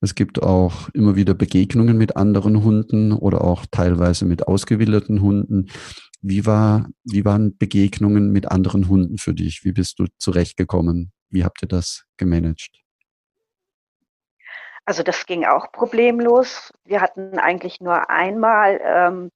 Es 0.00 0.14
gibt 0.14 0.42
auch 0.42 0.88
immer 0.94 1.14
wieder 1.14 1.34
Begegnungen 1.34 1.96
mit 1.96 2.16
anderen 2.16 2.64
Hunden 2.64 3.12
oder 3.12 3.44
auch 3.44 3.66
teilweise 3.70 4.24
mit 4.24 4.48
ausgewilderten 4.48 5.20
Hunden. 5.20 5.68
Wie, 6.20 6.44
war, 6.44 6.88
wie 7.04 7.24
waren 7.24 7.56
Begegnungen 7.56 8.32
mit 8.32 8.50
anderen 8.50 8.88
Hunden 8.88 9.18
für 9.18 9.34
dich? 9.34 9.64
Wie 9.64 9.72
bist 9.72 9.98
du 9.98 10.06
zurechtgekommen? 10.18 11.12
Wie 11.28 11.44
habt 11.44 11.62
ihr 11.62 11.68
das 11.68 12.04
gemanagt? 12.16 12.82
Also 14.84 15.04
das 15.04 15.26
ging 15.26 15.44
auch 15.44 15.70
problemlos. 15.70 16.72
Wir 16.84 17.00
hatten 17.00 17.38
eigentlich 17.38 17.80
nur 17.80 18.10
einmal 18.10 18.80
ähm, 18.82 19.30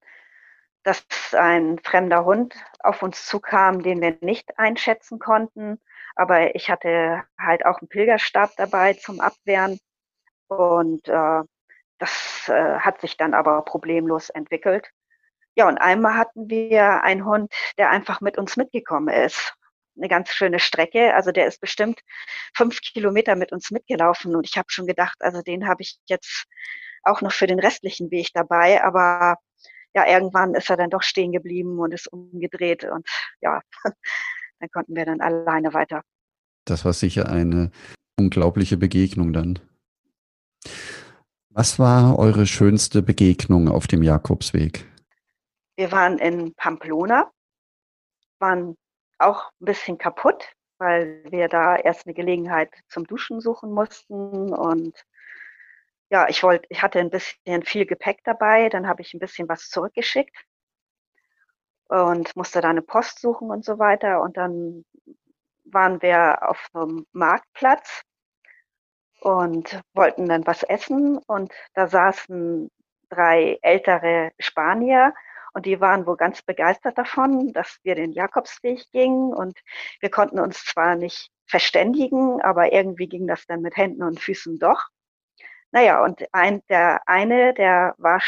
dass 0.87 1.05
ein 1.35 1.81
fremder 1.81 2.25
Hund 2.25 2.55
auf 2.79 3.03
uns 3.03 3.27
zukam, 3.27 3.83
den 3.83 4.01
wir 4.01 4.17
nicht 4.21 4.57
einschätzen 4.57 5.19
konnten. 5.19 5.81
Aber 6.15 6.55
ich 6.55 6.71
hatte 6.71 7.25
halt 7.37 7.67
auch 7.67 7.81
einen 7.81 7.89
Pilgerstab 7.89 8.53
dabei 8.57 8.93
zum 8.93 9.21
Abwehren. 9.21 9.81
Und 10.47 11.09
äh, 11.09 11.43
das 11.99 12.49
äh, 12.49 12.79
hat 12.79 13.01
sich 13.01 13.17
dann 13.17 13.35
aber 13.35 13.63
problemlos 13.63 14.31
entwickelt. 14.31 14.89
Ja, 15.57 15.67
und 15.67 15.79
einmal 15.79 16.15
hatten 16.15 16.49
wir 16.49 17.03
einen 17.03 17.25
Hund, 17.25 17.53
der 17.79 17.91
einfach 17.91 18.21
mit 18.21 18.39
uns 18.39 18.57
mitgekommen 18.57 19.09
ist. 19.09 19.55
Eine 19.97 20.09
ganz 20.09 20.31
schöne 20.31 20.61
Strecke. 20.61 21.15
Also 21.15 21.33
der 21.33 21.47
ist 21.49 21.61
bestimmt 21.61 22.01
fünf 22.55 22.81
Kilometer 22.81 23.35
mit 23.35 23.51
uns 23.51 23.73
mitgelaufen. 23.73 24.37
Und 24.37 24.47
ich 24.47 24.57
habe 24.57 24.71
schon 24.71 24.87
gedacht, 24.87 25.17
also 25.19 25.43
den 25.43 25.67
habe 25.67 25.83
ich 25.83 25.99
jetzt 26.07 26.45
auch 27.03 27.23
noch 27.23 27.33
für 27.33 27.49
den 27.49 27.59
restlichen 27.59 28.13
Weg 28.13 28.29
dabei. 28.35 28.85
Aber 28.85 29.39
ja, 29.97 30.07
irgendwann 30.07 30.55
ist 30.55 30.69
er 30.69 30.77
dann 30.77 30.91
doch 30.91 31.03
stehen 31.03 31.33
geblieben 31.33 31.79
und 31.79 31.93
ist 31.93 32.13
umgedreht 32.13 32.85
und 32.85 33.09
ja, 33.41 33.63
dann 34.61 34.71
konnten 34.71 34.95
wir 34.95 35.07
dann 35.07 35.23
alleine 35.23 35.73
weiter. 35.73 36.03
Das 36.67 36.85
war 36.85 36.93
sicher 36.93 37.31
eine 37.31 37.71
unglaubliche 38.19 38.77
Begegnung 38.77 39.33
dann. 39.33 39.59
Was 41.49 41.79
war 41.79 42.19
eure 42.19 42.47
schönste 42.47 43.03
Begegnung 43.03 43.69
auf 43.71 43.87
dem 43.87 44.03
Jakobsweg? 44.03 44.85
Wir 45.77 45.91
waren 45.93 46.19
in 46.19 46.53
Pamplona, 46.55 47.31
waren 48.39 48.77
auch 49.19 49.51
ein 49.63 49.65
bisschen 49.65 49.97
kaputt, 49.97 50.45
weil 50.79 51.25
wir 51.31 51.49
da 51.49 51.77
erst 51.77 52.07
eine 52.07 52.13
Gelegenheit 52.13 52.71
zum 52.89 53.05
Duschen 53.05 53.41
suchen 53.41 53.73
mussten 53.73 54.53
und 54.53 55.07
ja, 56.11 56.29
ich 56.29 56.43
wollte, 56.43 56.67
ich 56.71 56.83
hatte 56.83 57.01
ein 57.01 57.11
bisschen 57.11 57.63
viel 57.65 57.87
Gepäck 57.87 58.21
dabei, 58.25 58.69
dann 58.69 58.87
habe 58.87 59.03
ich 59.03 59.15
ein 59.15 59.21
bisschen 59.21 59.49
was 59.49 59.69
zurückgeschickt 59.69 60.37
und 61.89 62.35
musste 62.37 62.61
da 62.61 62.71
eine 62.71 62.83
Post 62.83 63.21
suchen 63.21 63.51
und 63.51 63.65
so 63.65 63.79
weiter. 63.79 64.21
Und 64.21 64.37
dann 64.37 64.85
waren 65.65 66.01
wir 66.03 66.39
auf 66.49 66.69
einem 66.75 67.07
Marktplatz 67.13 68.03
und 69.21 69.81
wollten 69.95 70.27
dann 70.29 70.47
was 70.47 70.63
essen 70.63 71.19
und 71.27 71.53
da 71.75 71.89
saßen 71.89 72.71
drei 73.09 73.59
ältere 73.63 74.33
Spanier 74.39 75.15
und 75.55 75.67
die 75.67 75.81
waren 75.81 76.07
wohl 76.07 76.17
ganz 76.17 76.43
begeistert 76.43 76.99
davon, 76.99 77.53
dass 77.53 77.79
wir 77.83 77.95
den 77.95 78.13
Jakobsweg 78.13 78.85
gingen 78.93 79.33
und 79.33 79.59
wir 80.01 80.11
konnten 80.11 80.39
uns 80.39 80.65
zwar 80.65 80.97
nicht 80.97 81.31
verständigen, 81.47 82.43
aber 82.43 82.73
irgendwie 82.73 83.09
ging 83.09 83.27
das 83.27 83.47
dann 83.47 83.63
mit 83.63 83.77
Händen 83.77 84.03
und 84.03 84.21
Füßen 84.21 84.59
doch. 84.59 84.89
Naja, 85.77 86.03
und 86.03 86.25
ein, 86.33 86.63
der 86.71 87.07
eine, 87.07 87.53
der 87.53 87.95
war 87.99 88.23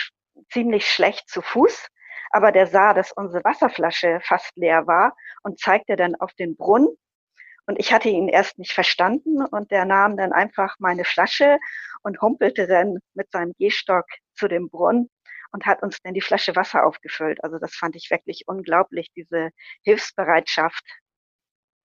ziemlich 0.52 0.84
schlecht 0.84 1.30
zu 1.30 1.40
Fuß, 1.40 1.88
aber 2.28 2.52
der 2.52 2.66
sah, 2.66 2.92
dass 2.92 3.10
unsere 3.10 3.42
Wasserflasche 3.42 4.20
fast 4.22 4.54
leer 4.56 4.86
war 4.86 5.16
und 5.42 5.58
zeigte 5.58 5.96
dann 5.96 6.14
auf 6.16 6.34
den 6.34 6.56
Brunnen. 6.56 6.94
Und 7.66 7.78
ich 7.78 7.90
hatte 7.90 8.10
ihn 8.10 8.28
erst 8.28 8.58
nicht 8.58 8.72
verstanden 8.72 9.42
und 9.46 9.70
der 9.70 9.86
nahm 9.86 10.18
dann 10.18 10.34
einfach 10.34 10.74
meine 10.78 11.04
Flasche 11.04 11.56
und 12.02 12.20
humpelte 12.20 12.66
dann 12.66 12.98
mit 13.14 13.30
seinem 13.30 13.54
Gehstock 13.58 14.04
zu 14.34 14.46
dem 14.46 14.68
Brunnen 14.68 15.08
und 15.50 15.64
hat 15.64 15.82
uns 15.82 16.02
dann 16.02 16.12
die 16.12 16.20
Flasche 16.20 16.54
Wasser 16.54 16.84
aufgefüllt. 16.84 17.42
Also 17.42 17.58
das 17.58 17.74
fand 17.74 17.96
ich 17.96 18.10
wirklich 18.10 18.42
unglaublich, 18.44 19.08
diese 19.16 19.52
Hilfsbereitschaft. 19.84 20.84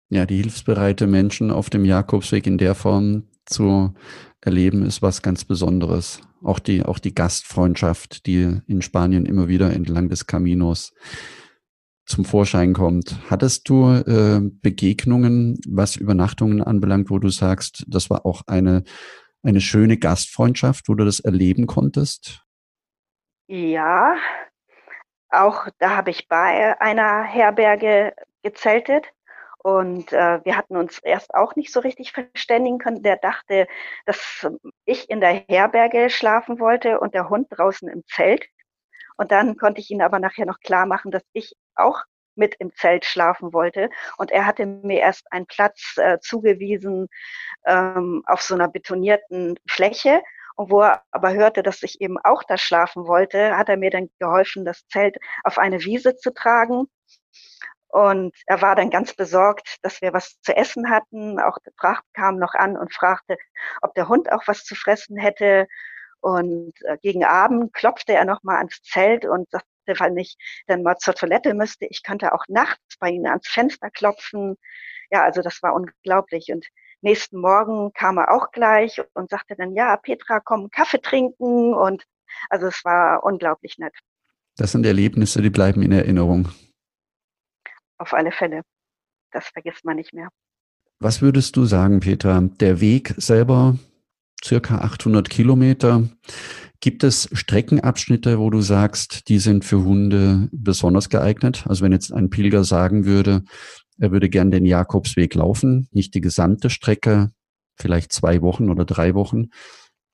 Ja, 0.10 0.26
die 0.26 0.42
hilfsbereite 0.42 1.08
Menschen 1.08 1.52
auf 1.52 1.70
dem 1.70 1.86
Jakobsweg 1.86 2.48
in 2.48 2.58
der 2.58 2.76
Form 2.76 3.30
zu 3.46 3.94
erleben, 4.46 4.86
ist 4.86 5.02
was 5.02 5.22
ganz 5.22 5.46
Besonderes. 5.46 6.22
Auch 6.44 6.60
die, 6.60 6.84
auch 6.84 7.00
die 7.00 7.16
Gastfreundschaft, 7.16 8.26
die 8.26 8.60
in 8.68 8.82
Spanien 8.82 9.26
immer 9.26 9.48
wieder 9.48 9.72
entlang 9.72 10.10
des 10.10 10.28
Caminos 10.28 10.94
zum 12.06 12.26
Vorschein 12.26 12.74
kommt. 12.74 13.16
Hattest 13.30 13.70
du 13.70 13.90
äh, 13.90 14.42
Begegnungen, 14.42 15.60
was 15.68 15.96
Übernachtungen 15.96 16.62
anbelangt, 16.62 17.10
wo 17.10 17.20
du 17.20 17.30
sagst, 17.30 17.86
das 17.88 18.10
war 18.10 18.26
auch 18.26 18.42
eine, 18.48 18.84
eine 19.42 19.62
schöne 19.62 19.98
Gastfreundschaft, 19.98 20.90
wo 20.90 20.96
du 20.96 21.06
das 21.06 21.20
erleben 21.20 21.66
konntest? 21.66 22.44
Ja, 23.48 24.16
auch 25.30 25.68
da 25.80 25.96
habe 25.96 26.12
ich 26.12 26.28
bei 26.28 26.80
einer 26.80 27.24
Herberge 27.24 28.14
gezeltet. 28.44 29.06
Und 29.64 30.12
äh, 30.12 30.44
wir 30.44 30.58
hatten 30.58 30.76
uns 30.76 31.00
erst 31.00 31.34
auch 31.34 31.56
nicht 31.56 31.72
so 31.72 31.80
richtig 31.80 32.12
verständigen 32.12 32.80
können. 32.80 33.02
Der 33.02 33.16
dachte, 33.16 33.68
dass 34.06 34.46
ich 34.86 35.10
in 35.10 35.22
der 35.22 35.46
Herberge 35.48 36.10
schlafen 36.10 36.60
wollte 36.60 37.00
und 37.00 37.14
der 37.14 37.30
Hund 37.30 37.48
draußen 37.50 37.88
im 37.88 38.04
Zelt. 38.06 38.46
Und 39.16 39.32
dann 39.32 39.56
konnte 39.56 39.80
ich 39.80 39.90
ihn 39.90 40.02
aber 40.02 40.20
nachher 40.20 40.46
noch 40.46 40.60
klar 40.60 40.86
machen, 40.86 41.12
dass 41.12 41.24
ich 41.32 41.56
auch 41.76 42.04
mit 42.36 42.56
im 42.56 42.74
Zelt 42.76 43.06
schlafen 43.06 43.54
wollte. 43.54 43.90
Und 44.18 44.32
er 44.32 44.46
hatte 44.46 44.66
mir 44.66 45.00
erst 45.00 45.32
einen 45.32 45.46
Platz 45.46 45.94
äh, 45.98 46.20
zugewiesen 46.20 47.08
ähm, 47.66 48.24
auf 48.26 48.42
so 48.42 48.56
einer 48.56 48.68
betonierten 48.68 49.58
Fläche. 49.68 50.22
Und 50.56 50.72
wo 50.72 50.82
er 50.82 51.04
aber 51.12 51.34
hörte, 51.34 51.64
dass 51.64 51.84
ich 51.84 52.02
eben 52.02 52.18
auch 52.20 52.44
da 52.44 52.58
schlafen 52.58 53.08
wollte, 53.08 53.56
hat 53.58 53.70
er 53.70 53.78
mir 53.78 53.92
dann 53.92 54.10
geholfen, 54.20 54.66
das 54.66 54.86
Zelt 54.88 55.18
auf 55.44 55.58
eine 55.58 55.84
Wiese 55.86 56.16
zu 56.16 56.34
tragen. 56.34 56.88
Und 57.94 58.36
er 58.48 58.60
war 58.64 58.76
dann 58.76 58.90
ganz 58.90 59.14
besorgt, 59.14 59.78
dass 59.84 60.02
wir 60.02 60.14
was 60.14 60.42
zu 60.42 60.58
essen 60.58 60.90
hatten. 60.90 61.40
Auch 61.40 61.60
der 61.60 61.74
Fracht 61.80 62.04
kam 62.16 62.40
noch 62.40 62.56
an 62.56 62.76
und 62.76 62.92
fragte, 62.92 63.38
ob 63.84 63.94
der 63.94 64.10
Hund 64.10 64.32
auch 64.32 64.42
was 64.48 64.64
zu 64.64 64.74
fressen 64.74 65.16
hätte. 65.16 65.68
Und 66.20 66.74
äh, 66.86 66.98
gegen 67.04 67.24
Abend 67.24 67.72
klopfte 67.72 68.14
er 68.14 68.26
nochmal 68.26 68.58
ans 68.58 68.82
Zelt 68.82 69.26
und 69.26 69.48
sagte, 69.52 69.68
weil 70.00 70.18
ich 70.18 70.38
dann 70.66 70.82
mal 70.82 70.98
zur 70.98 71.14
Toilette 71.14 71.54
müsste, 71.54 71.86
ich 71.86 72.02
könnte 72.02 72.34
auch 72.34 72.46
nachts 72.48 72.98
bei 73.00 73.12
ihnen 73.12 73.28
ans 73.28 73.48
Fenster 73.48 73.92
klopfen. 73.92 74.56
Ja, 75.12 75.24
also 75.24 75.44
das 75.44 75.62
war 75.62 75.76
unglaublich. 75.76 76.48
Und 76.52 76.66
nächsten 77.02 77.40
Morgen 77.40 77.94
kam 77.94 78.18
er 78.18 78.32
auch 78.32 78.50
gleich 78.50 79.04
und 79.14 79.30
sagte 79.30 79.56
dann, 79.56 79.76
ja, 79.76 79.96
Petra, 79.98 80.40
komm, 80.40 80.72
Kaffee 80.72 81.00
trinken. 81.00 81.76
Und 81.76 82.06
also 82.50 82.66
es 82.66 82.84
war 82.84 83.24
unglaublich 83.24 83.78
nett. 83.78 83.94
Das 84.58 84.72
sind 84.72 84.84
Erlebnisse, 84.84 85.44
die 85.44 85.52
bleiben 85.52 85.84
in 85.84 85.92
Erinnerung 85.92 86.50
auf 88.04 88.14
alle 88.14 88.32
Fälle. 88.32 88.62
Das 89.32 89.48
vergisst 89.48 89.84
man 89.86 89.96
nicht 89.96 90.14
mehr. 90.14 90.28
Was 91.00 91.22
würdest 91.22 91.56
du 91.56 91.66
sagen, 91.66 92.02
Peter? 92.02 92.42
Der 92.60 92.82
Weg 92.82 93.16
selber, 93.18 93.78
circa 94.44 94.80
800 94.80 95.30
Kilometer. 95.30 96.08
Gibt 96.82 97.04
es 97.04 97.30
Streckenabschnitte, 97.32 98.40
wo 98.40 98.50
du 98.50 98.62
sagst, 98.62 99.30
die 99.30 99.40
sind 99.40 99.64
für 99.64 99.84
Hunde 99.84 100.50
besonders 100.52 101.10
geeignet? 101.10 101.66
Also 101.66 101.84
wenn 101.84 101.94
jetzt 101.94 102.12
ein 102.12 102.30
Pilger 102.30 102.66
sagen 102.66 103.06
würde, 103.06 103.44
er 103.98 104.12
würde 104.12 104.30
gern 104.30 104.52
den 104.52 104.66
Jakobsweg 104.66 105.34
laufen, 105.36 105.88
nicht 105.92 106.14
die 106.14 106.22
gesamte 106.22 106.70
Strecke, 106.70 107.32
vielleicht 107.78 108.12
zwei 108.12 108.42
Wochen 108.42 108.70
oder 108.70 108.84
drei 108.84 109.14
Wochen. 109.14 109.48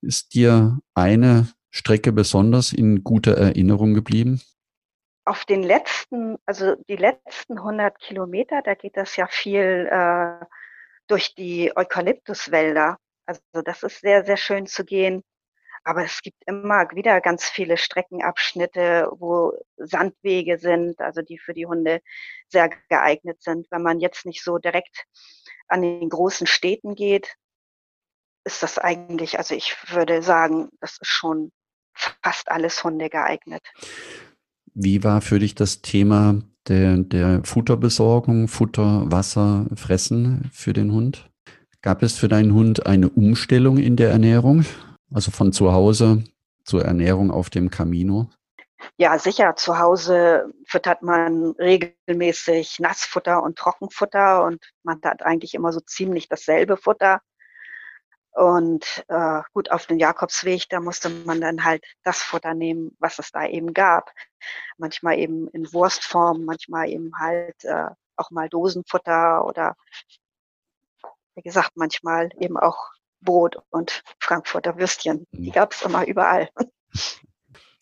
Ist 0.02 0.36
dir 0.36 0.80
eine 0.94 1.48
Strecke 1.72 2.12
besonders 2.12 2.72
in 2.72 3.04
guter 3.04 3.34
Erinnerung 3.34 3.96
geblieben? 3.96 4.42
Auf 5.30 5.46
den 5.46 5.62
letzten, 5.62 6.38
also 6.48 6.76
die 6.90 6.96
letzten 6.96 7.60
100 7.60 8.00
Kilometer, 8.00 8.64
da 8.64 8.74
geht 8.74 8.98
das 8.98 9.16
ja 9.16 9.28
viel 9.28 9.88
äh, 9.92 10.44
durch 11.08 11.36
die 11.36 11.72
Eukalyptuswälder. 11.76 12.98
Also 13.28 13.62
das 13.64 13.84
ist 13.84 14.02
sehr, 14.02 14.26
sehr 14.26 14.38
schön 14.38 14.66
zu 14.66 14.84
gehen. 14.84 15.24
aber 15.84 16.04
es 16.04 16.22
gibt 16.22 16.44
immer 16.48 16.90
wieder 16.92 17.22
ganz 17.22 17.46
viele 17.46 17.78
Streckenabschnitte, 17.78 19.10
wo 19.18 19.54
Sandwege 19.78 20.58
sind, 20.58 21.00
also 21.00 21.22
die 21.22 21.38
für 21.38 21.54
die 21.54 21.68
Hunde 21.68 22.02
sehr 22.48 22.70
geeignet 22.90 23.42
sind. 23.44 23.68
Wenn 23.72 23.84
man 23.84 24.00
jetzt 24.00 24.26
nicht 24.26 24.44
so 24.44 24.58
direkt 24.58 25.06
an 25.68 25.82
den 25.84 26.10
großen 26.10 26.48
Städten 26.48 26.96
geht, 26.96 27.36
ist 28.46 28.64
das 28.64 28.80
eigentlich, 28.80 29.38
also 29.38 29.54
ich 29.56 29.76
würde 29.94 30.24
sagen, 30.24 30.70
das 30.82 30.98
ist 31.00 31.08
schon 31.08 31.52
fast 31.94 32.50
alles 32.50 32.84
Hunde 32.84 33.10
geeignet. 33.10 33.64
Wie 34.74 35.04
war 35.04 35.22
für 35.22 35.40
dich 35.40 35.56
das 35.56 35.82
Thema 35.82 36.42
der, 36.68 36.98
der 36.98 37.42
Futterbesorgung, 37.44 38.48
Futter, 38.48 39.12
Wasser, 39.12 39.66
Fressen 39.76 40.50
für 40.54 40.74
den 40.74 40.92
Hund? 40.92 41.30
Gab 41.82 42.04
es 42.04 42.18
für 42.18 42.28
deinen 42.28 42.54
Hund 42.54 42.86
eine 42.86 43.10
Umstellung 43.10 43.78
in 43.78 43.96
der 43.96 44.10
Ernährung? 44.10 44.66
Also 45.12 45.32
von 45.32 45.54
zu 45.54 45.72
Hause 45.72 46.24
zur 46.64 46.86
Ernährung 46.86 47.32
auf 47.32 47.50
dem 47.50 47.70
Camino? 47.70 48.30
Ja, 48.98 49.18
sicher. 49.18 49.56
Zu 49.56 49.80
Hause 49.80 50.54
füttert 50.66 51.02
man 51.02 51.52
regelmäßig 51.52 52.80
Nassfutter 52.80 53.42
und 53.44 53.58
Trockenfutter 53.58 54.44
und 54.44 54.62
man 54.84 55.00
hat 55.04 55.24
eigentlich 55.24 55.54
immer 55.54 55.72
so 55.72 55.80
ziemlich 55.80 56.28
dasselbe 56.28 56.78
Futter. 56.78 57.22
Und 58.32 59.04
äh, 59.08 59.42
gut, 59.54 59.72
auf 59.72 59.88
dem 59.88 59.98
Jakobsweg, 59.98 60.70
da 60.70 60.80
musste 60.80 61.10
man 61.10 61.42
dann 61.42 61.64
halt 61.64 61.84
das 62.04 62.22
Futter 62.22 62.54
nehmen, 62.54 62.96
was 63.00 63.20
es 63.20 63.32
da 63.32 63.46
eben 63.46 63.74
gab. 63.74 64.12
Manchmal 64.78 65.18
eben 65.18 65.48
in 65.50 65.72
Wurstform, 65.74 66.46
manchmal 66.46 66.90
eben 66.90 67.12
halt 67.20 67.64
äh, 67.64 67.90
auch 68.16 68.32
mal 68.32 68.50
Dosenfutter 68.50 69.46
oder 69.46 69.76
wie 71.36 71.42
gesagt, 71.42 71.72
manchmal 71.76 72.30
eben 72.40 72.58
auch 72.58 72.92
Brot 73.22 73.58
und 73.70 74.04
Frankfurter 74.20 74.78
Würstchen. 74.78 75.26
Die 75.32 75.50
mhm. 75.50 75.54
gab 75.54 75.74
es 75.74 75.82
immer 75.82 76.06
überall. 76.06 76.50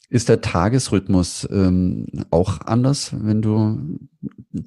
Ist 0.09 0.29
der 0.29 0.41
Tagesrhythmus 0.41 1.47
ähm, 1.51 2.07
auch 2.31 2.61
anders, 2.61 3.11
wenn 3.13 3.41
du 3.41 3.99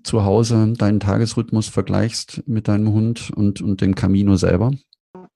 zu 0.03 0.25
Hause 0.25 0.75
deinen 0.77 1.01
Tagesrhythmus 1.01 1.69
vergleichst 1.69 2.43
mit 2.47 2.69
deinem 2.69 2.93
Hund 2.93 3.31
und, 3.35 3.63
und 3.63 3.81
dem 3.81 3.95
Camino 3.95 4.37
selber? 4.37 4.71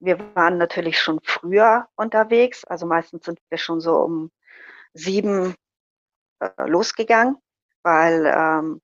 Wir 0.05 0.19
waren 0.35 0.57
natürlich 0.57 0.99
schon 0.99 1.19
früher 1.23 1.87
unterwegs. 1.95 2.63
Also 2.65 2.85
meistens 2.85 3.25
sind 3.25 3.39
wir 3.49 3.57
schon 3.57 3.81
so 3.81 3.97
um 3.97 4.31
sieben 4.93 5.55
äh, 6.39 6.49
losgegangen, 6.67 7.37
weil 7.83 8.25
ähm, 8.25 8.81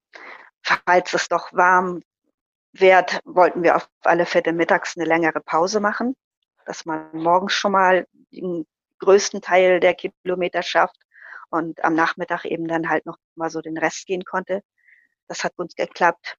falls 0.64 1.14
es 1.14 1.28
doch 1.30 1.54
warm 1.54 2.02
wird, 2.74 3.20
wollten 3.26 3.64
wir 3.64 3.76
auf 3.76 3.90
alle 4.04 4.26
Fälle 4.26 4.54
mittags 4.54 4.98
eine 4.98 5.06
längere 5.06 5.42
Pause 5.42 5.80
machen 5.80 6.16
dass 6.66 6.86
man 6.86 7.10
morgens 7.14 7.54
schon 7.54 7.72
mal 7.72 8.08
den 8.32 8.66
größten 9.00 9.42
Teil 9.42 9.80
der 9.80 9.94
Kilometer 9.94 10.62
schafft 10.62 10.98
und 11.50 11.84
am 11.84 11.96
Nachmittag 11.96 12.46
eben 12.46 12.68
dann 12.68 12.90
halt 12.90 13.06
noch 13.06 13.18
mal 13.36 13.50
so 13.50 13.62
den 13.62 13.78
Rest 13.78 14.06
gehen 14.06 14.24
konnte. 14.24 14.62
Das 15.28 15.44
hat 15.44 15.54
uns 15.58 15.76
geklappt. 15.76 16.38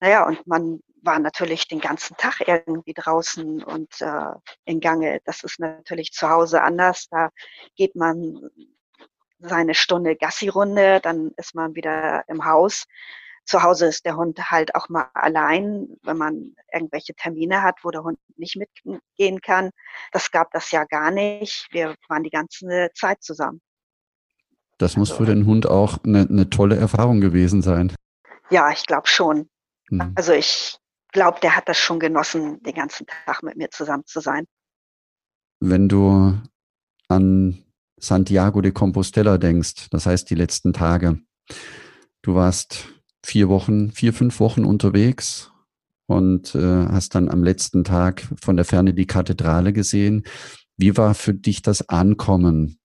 Naja, 0.00 0.26
und 0.26 0.46
man 0.46 0.80
war 1.02 1.18
natürlich 1.18 1.66
den 1.68 1.80
ganzen 1.80 2.16
Tag 2.16 2.40
irgendwie 2.46 2.94
draußen 2.94 3.62
und 3.62 4.00
äh, 4.00 4.32
in 4.64 4.80
Gange. 4.80 5.20
Das 5.24 5.42
ist 5.44 5.58
natürlich 5.58 6.12
zu 6.12 6.28
Hause 6.28 6.62
anders. 6.62 7.08
Da 7.10 7.30
geht 7.76 7.96
man 7.96 8.50
seine 9.38 9.74
Stunde 9.74 10.16
Gassi-Runde, 10.16 11.00
dann 11.00 11.32
ist 11.36 11.54
man 11.54 11.74
wieder 11.74 12.24
im 12.28 12.44
Haus 12.44 12.84
zu 13.50 13.62
Hause 13.62 13.86
ist 13.86 14.04
der 14.04 14.16
Hund 14.16 14.50
halt 14.50 14.74
auch 14.74 14.88
mal 14.88 15.10
allein, 15.12 15.88
wenn 16.02 16.16
man 16.16 16.54
irgendwelche 16.72 17.14
Termine 17.14 17.62
hat, 17.62 17.80
wo 17.82 17.90
der 17.90 18.04
Hund 18.04 18.18
nicht 18.36 18.56
mitgehen 18.56 19.40
kann. 19.40 19.70
Das 20.12 20.30
gab 20.30 20.52
das 20.52 20.70
ja 20.70 20.84
gar 20.84 21.10
nicht. 21.10 21.66
Wir 21.70 21.96
waren 22.08 22.22
die 22.22 22.30
ganze 22.30 22.90
Zeit 22.94 23.22
zusammen. 23.22 23.60
Das 24.78 24.96
muss 24.96 25.10
also, 25.10 25.24
für 25.24 25.30
den 25.30 25.46
Hund 25.46 25.68
auch 25.68 25.98
eine, 26.04 26.26
eine, 26.30 26.48
tolle 26.48 26.76
Erfahrung 26.76 27.20
gewesen 27.20 27.60
sein. 27.60 27.92
Ja, 28.50 28.70
ich 28.70 28.86
glaube 28.86 29.08
schon. 29.08 29.50
Mhm. 29.90 30.12
Also 30.14 30.32
ich 30.32 30.78
glaube, 31.12 31.38
der 31.42 31.56
hat 31.56 31.68
das 31.68 31.78
schon 31.78 32.00
genossen, 32.00 32.62
den 32.62 32.74
ganzen 32.74 33.06
Tag 33.06 33.42
mit 33.42 33.56
mir 33.56 33.70
zusammen 33.70 34.04
zu 34.06 34.20
sein. 34.20 34.46
Wenn 35.60 35.88
du 35.88 36.38
an 37.08 37.64
Santiago 37.98 38.60
de 38.62 38.72
Compostela 38.72 39.36
denkst, 39.36 39.90
das 39.90 40.06
heißt 40.06 40.30
die 40.30 40.34
letzten 40.34 40.72
Tage, 40.72 41.18
du 42.22 42.34
warst 42.34 42.88
vier 43.24 43.48
Wochen, 43.48 43.90
vier, 43.90 44.14
fünf 44.14 44.40
Wochen 44.40 44.64
unterwegs 44.64 45.50
und 46.06 46.54
äh, 46.54 46.86
hast 46.86 47.14
dann 47.14 47.28
am 47.28 47.44
letzten 47.44 47.84
Tag 47.84 48.26
von 48.40 48.56
der 48.56 48.64
Ferne 48.64 48.94
die 48.94 49.06
Kathedrale 49.06 49.72
gesehen. 49.72 50.24
Wie 50.76 50.96
war 50.96 51.14
für 51.14 51.34
dich 51.34 51.60
das 51.60 51.88
Ankommen 51.88 52.78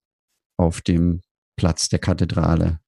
auf 0.58 0.82
dem 0.82 1.22
Platz 1.56 1.88
der 1.88 2.00
Kathedrale? 2.00 2.80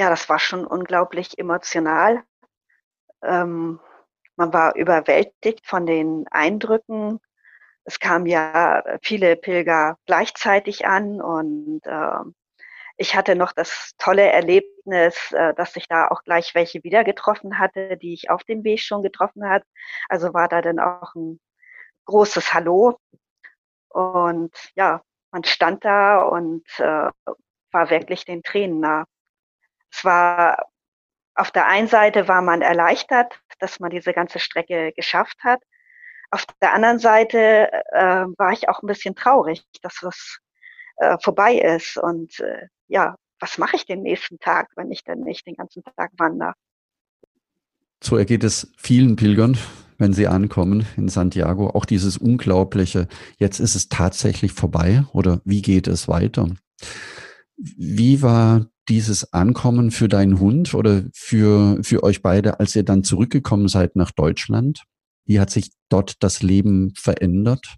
Ja, 0.00 0.08
das 0.08 0.30
war 0.30 0.38
schon 0.38 0.66
unglaublich 0.66 1.38
emotional. 1.38 2.22
Ähm, 3.22 3.80
man 4.34 4.50
war 4.50 4.74
überwältigt 4.74 5.66
von 5.66 5.84
den 5.84 6.24
Eindrücken. 6.30 7.20
Es 7.84 8.00
kamen 8.00 8.24
ja 8.24 8.82
viele 9.02 9.36
Pilger 9.36 9.98
gleichzeitig 10.06 10.86
an 10.86 11.20
und 11.20 11.82
äh, 11.84 12.30
ich 12.96 13.14
hatte 13.14 13.36
noch 13.36 13.52
das 13.52 13.92
tolle 13.98 14.26
Erlebnis, 14.26 15.32
äh, 15.32 15.52
dass 15.52 15.76
ich 15.76 15.86
da 15.86 16.08
auch 16.08 16.22
gleich 16.22 16.54
welche 16.54 16.82
wieder 16.82 17.04
getroffen 17.04 17.58
hatte, 17.58 17.98
die 17.98 18.14
ich 18.14 18.30
auf 18.30 18.42
dem 18.44 18.64
Weg 18.64 18.80
schon 18.80 19.02
getroffen 19.02 19.46
hat. 19.50 19.64
Also 20.08 20.32
war 20.32 20.48
da 20.48 20.62
dann 20.62 20.80
auch 20.80 21.14
ein 21.14 21.38
großes 22.06 22.54
Hallo. 22.54 22.96
Und 23.90 24.54
ja, 24.76 25.02
man 25.30 25.44
stand 25.44 25.84
da 25.84 26.22
und 26.22 26.64
äh, 26.78 27.10
war 27.72 27.90
wirklich 27.90 28.24
den 28.24 28.42
Tränen 28.42 28.80
nah. 28.80 29.04
Es 29.92 30.04
war 30.04 30.70
auf 31.34 31.50
der 31.50 31.66
einen 31.68 31.88
Seite 31.88 32.28
war 32.28 32.42
man 32.42 32.60
erleichtert, 32.60 33.40
dass 33.60 33.80
man 33.80 33.90
diese 33.90 34.12
ganze 34.12 34.38
Strecke 34.38 34.92
geschafft 34.94 35.38
hat. 35.42 35.60
Auf 36.30 36.44
der 36.60 36.74
anderen 36.74 36.98
Seite 36.98 37.70
äh, 37.92 38.26
war 38.36 38.52
ich 38.52 38.68
auch 38.68 38.82
ein 38.82 38.86
bisschen 38.86 39.14
traurig, 39.14 39.64
dass 39.82 40.02
es 40.02 40.38
äh, 40.96 41.16
vorbei 41.22 41.54
ist. 41.54 41.96
Und 41.96 42.38
äh, 42.40 42.66
ja, 42.88 43.16
was 43.40 43.58
mache 43.58 43.76
ich 43.76 43.86
den 43.86 44.02
nächsten 44.02 44.38
Tag, 44.38 44.68
wenn 44.76 44.90
ich 44.90 45.02
dann 45.02 45.20
nicht 45.20 45.46
den 45.46 45.54
ganzen 45.54 45.82
Tag 45.96 46.12
wandere? 46.18 46.52
So 48.02 48.16
ergeht 48.16 48.44
es 48.44 48.72
vielen 48.76 49.16
Pilgern, 49.16 49.58
wenn 49.98 50.12
sie 50.12 50.26
ankommen 50.26 50.86
in 50.96 51.08
Santiago. 51.08 51.70
Auch 51.70 51.84
dieses 51.84 52.16
Unglaubliche, 52.16 53.08
jetzt 53.38 53.60
ist 53.60 53.74
es 53.74 53.88
tatsächlich 53.88 54.52
vorbei 54.52 55.04
oder 55.12 55.40
wie 55.44 55.62
geht 55.62 55.86
es 55.88 56.06
weiter? 56.06 56.48
Wie 57.56 58.22
war 58.22 58.66
dieses 58.90 59.32
Ankommen 59.32 59.92
für 59.92 60.08
deinen 60.08 60.40
Hund 60.40 60.74
oder 60.74 61.04
für, 61.14 61.82
für 61.82 62.02
euch 62.02 62.22
beide, 62.22 62.60
als 62.60 62.74
ihr 62.76 62.82
dann 62.82 63.04
zurückgekommen 63.04 63.68
seid 63.68 63.96
nach 63.96 64.10
Deutschland? 64.10 64.84
Wie 65.24 65.40
hat 65.40 65.50
sich 65.50 65.70
dort 65.88 66.22
das 66.22 66.42
Leben 66.42 66.92
verändert? 66.96 67.76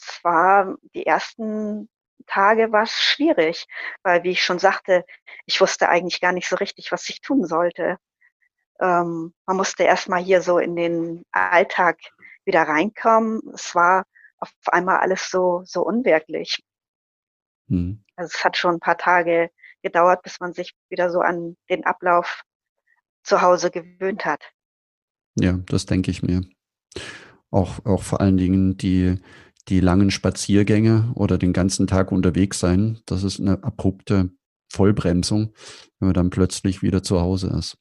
Es 0.00 0.20
war 0.24 0.76
die 0.94 1.06
ersten 1.06 1.88
Tage 2.26 2.72
war 2.72 2.84
es 2.84 2.92
schwierig, 2.92 3.66
weil 4.02 4.22
wie 4.24 4.30
ich 4.30 4.42
schon 4.42 4.58
sagte, 4.58 5.04
ich 5.46 5.60
wusste 5.60 5.88
eigentlich 5.88 6.20
gar 6.20 6.32
nicht 6.32 6.48
so 6.48 6.56
richtig, 6.56 6.90
was 6.92 7.08
ich 7.08 7.20
tun 7.20 7.44
sollte. 7.44 7.98
Ähm, 8.80 9.34
man 9.46 9.56
musste 9.56 9.84
erstmal 9.84 10.22
hier 10.22 10.40
so 10.40 10.58
in 10.58 10.76
den 10.76 11.24
Alltag 11.32 11.98
wieder 12.44 12.62
reinkommen. 12.62 13.40
Es 13.54 13.74
war 13.74 14.04
auf 14.38 14.50
einmal 14.66 14.98
alles 14.98 15.30
so, 15.30 15.62
so 15.64 15.82
unwirklich. 15.82 16.62
Mhm. 17.66 18.04
Also 18.18 18.32
es 18.34 18.44
hat 18.44 18.56
schon 18.56 18.74
ein 18.74 18.80
paar 18.80 18.98
Tage 18.98 19.48
gedauert, 19.80 20.22
bis 20.24 20.40
man 20.40 20.52
sich 20.52 20.74
wieder 20.90 21.08
so 21.08 21.20
an 21.20 21.56
den 21.70 21.86
Ablauf 21.86 22.42
zu 23.22 23.40
Hause 23.42 23.70
gewöhnt 23.70 24.24
hat. 24.24 24.42
Ja, 25.36 25.52
das 25.66 25.86
denke 25.86 26.10
ich 26.10 26.22
mir. 26.22 26.42
Auch, 27.52 27.84
auch 27.86 28.02
vor 28.02 28.20
allen 28.20 28.36
Dingen 28.36 28.76
die, 28.76 29.22
die 29.68 29.78
langen 29.78 30.10
Spaziergänge 30.10 31.12
oder 31.14 31.38
den 31.38 31.52
ganzen 31.52 31.86
Tag 31.86 32.10
unterwegs 32.10 32.58
sein, 32.58 33.00
das 33.06 33.22
ist 33.22 33.38
eine 33.38 33.62
abrupte 33.62 34.30
Vollbremsung, 34.68 35.54
wenn 36.00 36.08
man 36.08 36.14
dann 36.14 36.30
plötzlich 36.30 36.82
wieder 36.82 37.04
zu 37.04 37.20
Hause 37.20 37.54
ist. 37.56 37.78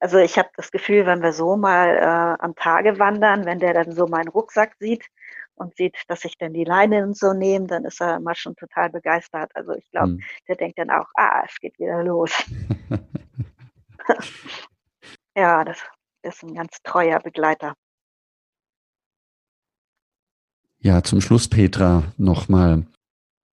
Also 0.00 0.18
ich 0.18 0.38
habe 0.38 0.48
das 0.56 0.72
Gefühl, 0.72 1.06
wenn 1.06 1.22
wir 1.22 1.32
so 1.32 1.56
mal 1.56 1.88
äh, 1.88 2.42
am 2.42 2.56
Tage 2.56 2.98
wandern, 2.98 3.46
wenn 3.46 3.60
der 3.60 3.74
dann 3.74 3.92
so 3.92 4.08
meinen 4.08 4.28
Rucksack 4.28 4.74
sieht 4.80 5.06
und 5.56 5.76
sieht, 5.76 5.96
dass 6.08 6.24
ich 6.24 6.38
dann 6.38 6.52
die 6.52 6.64
Leine 6.64 7.12
so 7.14 7.32
nehme, 7.32 7.66
dann 7.66 7.84
ist 7.84 8.00
er 8.00 8.16
immer 8.16 8.34
schon 8.34 8.54
total 8.56 8.90
begeistert. 8.90 9.50
Also 9.54 9.72
ich 9.72 9.90
glaube, 9.90 10.12
hm. 10.12 10.20
der 10.48 10.56
denkt 10.56 10.78
dann 10.78 10.90
auch, 10.90 11.06
ah, 11.14 11.42
es 11.46 11.58
geht 11.60 11.78
wieder 11.78 12.02
los. 12.04 12.32
ja, 15.36 15.64
das 15.64 15.78
ist 16.22 16.42
ein 16.42 16.54
ganz 16.54 16.78
treuer 16.82 17.20
Begleiter. 17.20 17.74
Ja, 20.78 21.02
zum 21.02 21.20
Schluss, 21.20 21.48
Petra, 21.48 22.12
nochmal. 22.16 22.86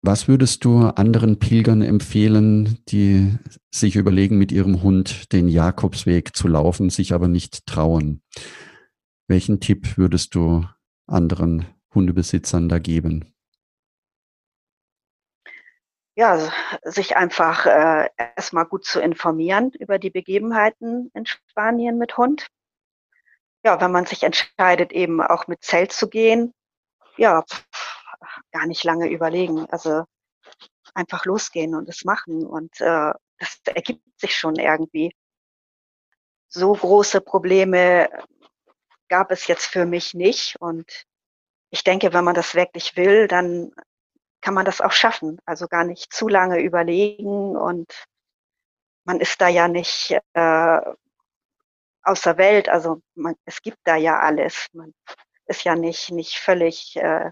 Was 0.05 0.27
würdest 0.27 0.65
du 0.65 0.81
anderen 0.81 1.39
Pilgern 1.39 1.81
empfehlen, 1.81 2.81
die 2.89 3.39
sich 3.71 3.95
überlegen, 3.95 4.37
mit 4.37 4.51
ihrem 4.51 4.83
Hund 4.83 5.33
den 5.33 5.49
Jakobsweg 5.49 6.37
zu 6.37 6.49
laufen, 6.49 6.91
sich 6.91 7.15
aber 7.15 7.29
nicht 7.29 7.67
trauen? 7.67 8.21
Welchen 9.29 9.61
Tipp 9.61 9.97
würdest 9.97 10.35
du 10.35 10.67
anderen 11.07 11.67
Hundebesitzern 11.95 12.69
da 12.69 12.79
geben? 12.79 13.35
Ja, 16.15 16.53
sich 16.83 17.17
einfach 17.17 17.65
äh, 17.65 18.09
erstmal 18.17 18.67
gut 18.67 18.85
zu 18.85 19.01
informieren 19.01 19.71
über 19.79 19.99
die 19.99 20.11
Begebenheiten 20.11 21.11
in 21.15 21.25
Spanien 21.25 21.97
mit 21.97 22.19
Hund. 22.19 22.49
Ja, 23.65 23.81
wenn 23.81 23.93
man 23.93 24.05
sich 24.05 24.23
entscheidet, 24.23 24.93
eben 24.93 25.23
auch 25.23 25.47
mit 25.47 25.63
Zelt 25.63 25.93
zu 25.93 26.09
gehen, 26.09 26.53
ja, 27.17 27.45
gar 28.51 28.67
nicht 28.67 28.85
lange 28.85 29.09
überlegen. 29.09 29.67
Also 29.71 30.05
einfach 30.95 31.25
losgehen 31.25 31.75
und 31.75 31.89
es 31.89 32.05
machen 32.05 32.47
und 32.47 32.81
äh, 32.81 33.13
das 33.39 33.61
ergibt 33.65 34.03
sich 34.21 34.37
schon 34.37 34.57
irgendwie. 34.57 35.15
So 36.49 36.73
große 36.73 37.21
Probleme 37.21 38.11
gab 39.09 39.31
es 39.31 39.47
jetzt 39.47 39.67
für 39.67 39.87
mich 39.87 40.15
nicht 40.15 40.57
und 40.61 41.07
ich 41.73 41.85
denke, 41.85 42.13
wenn 42.13 42.25
man 42.25 42.35
das 42.35 42.55
wirklich 42.55 42.97
will, 42.97 43.27
dann 43.27 43.73
kann 44.43 44.53
man 44.53 44.67
das 44.67 44.83
auch 44.83 44.93
schaffen. 44.93 45.41
Also 45.47 45.69
gar 45.69 45.85
nicht 45.85 46.13
zu 46.13 46.29
lange 46.29 46.61
überlegen 46.61 47.57
und 47.57 47.91
man 49.05 49.21
ist 49.21 49.41
da 49.41 49.49
ja 49.49 49.69
nicht 49.69 50.15
äh, 50.35 50.81
aus 52.03 52.21
der 52.21 52.37
Welt. 52.37 52.69
Also 52.69 53.01
man, 53.15 53.37
es 53.47 53.63
gibt 53.63 53.79
da 53.85 53.97
ja 53.97 54.21
alles. 54.21 54.67
Man 54.75 54.93
ist 55.47 55.65
ja 55.65 55.75
nicht, 55.75 56.11
nicht 56.11 56.37
völlig 56.37 56.95
äh, 56.97 57.31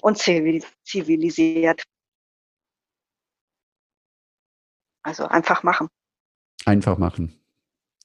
unzivilisiert. 0.00 1.82
Also 5.02 5.26
einfach 5.26 5.62
machen. 5.62 5.88
Einfach 6.64 6.96
machen. 6.96 7.38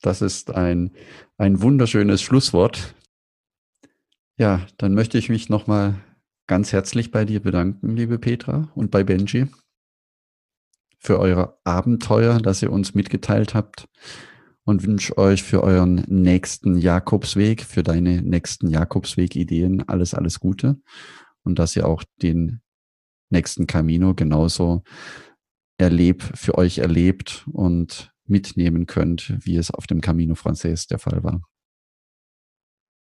Das 0.01 0.21
ist 0.21 0.51
ein, 0.51 0.93
ein 1.37 1.61
wunderschönes 1.61 2.21
Schlusswort. 2.21 2.93
Ja, 4.38 4.65
dann 4.78 4.93
möchte 4.93 5.17
ich 5.17 5.30
mich 5.30 5.48
nochmal 5.48 5.95
ganz 6.45 6.74
herzlich 6.74 7.10
bei 7.10 7.24
dir 7.24 7.39
bedanken, 7.39 7.95
liebe 7.95 8.19
Petra 8.19 8.69
und 8.76 8.91
bei 8.91 9.04
Benji, 9.06 9.48
für 11.00 11.19
eure 11.19 11.58
Abenteuer, 11.63 12.39
das 12.39 12.62
ihr 12.62 12.69
uns 12.69 12.93
mitgeteilt 12.93 13.54
habt 13.54 13.88
und 14.65 14.86
wünsche 14.86 15.17
euch 15.17 15.43
für 15.43 15.63
euren 15.63 16.04
nächsten 16.08 16.78
Jakobsweg, 16.78 17.62
für 17.62 17.82
deine 17.82 18.21
nächsten 18.21 18.67
Jakobsweg-Ideen 18.67 19.88
alles, 19.88 20.13
alles 20.13 20.41
Gute 20.41 20.82
und 21.43 21.58
dass 21.58 21.76
ihr 21.78 21.88
auch 21.88 22.04
den 22.21 22.60
nächsten 23.30 23.67
Camino 23.67 24.15
genauso 24.15 24.84
erleb, 25.78 26.24
für 26.36 26.58
euch 26.58 26.80
erlebt 26.80 27.45
und 27.54 28.12
mitnehmen 28.26 28.86
könnt, 28.86 29.34
wie 29.45 29.56
es 29.56 29.71
auf 29.71 29.88
dem 29.88 30.02
Camino 30.02 30.36
Frances 30.36 30.88
der 30.88 31.00
Fall 31.00 31.24
war. 31.24 31.41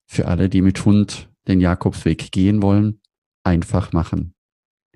Für 0.05 0.27
alle, 0.27 0.49
die 0.49 0.61
mit 0.61 0.85
Hund 0.85 1.29
den 1.47 1.59
Jakobsweg 1.59 2.31
gehen 2.31 2.61
wollen, 2.61 3.01
einfach 3.43 3.93
machen. 3.93 4.35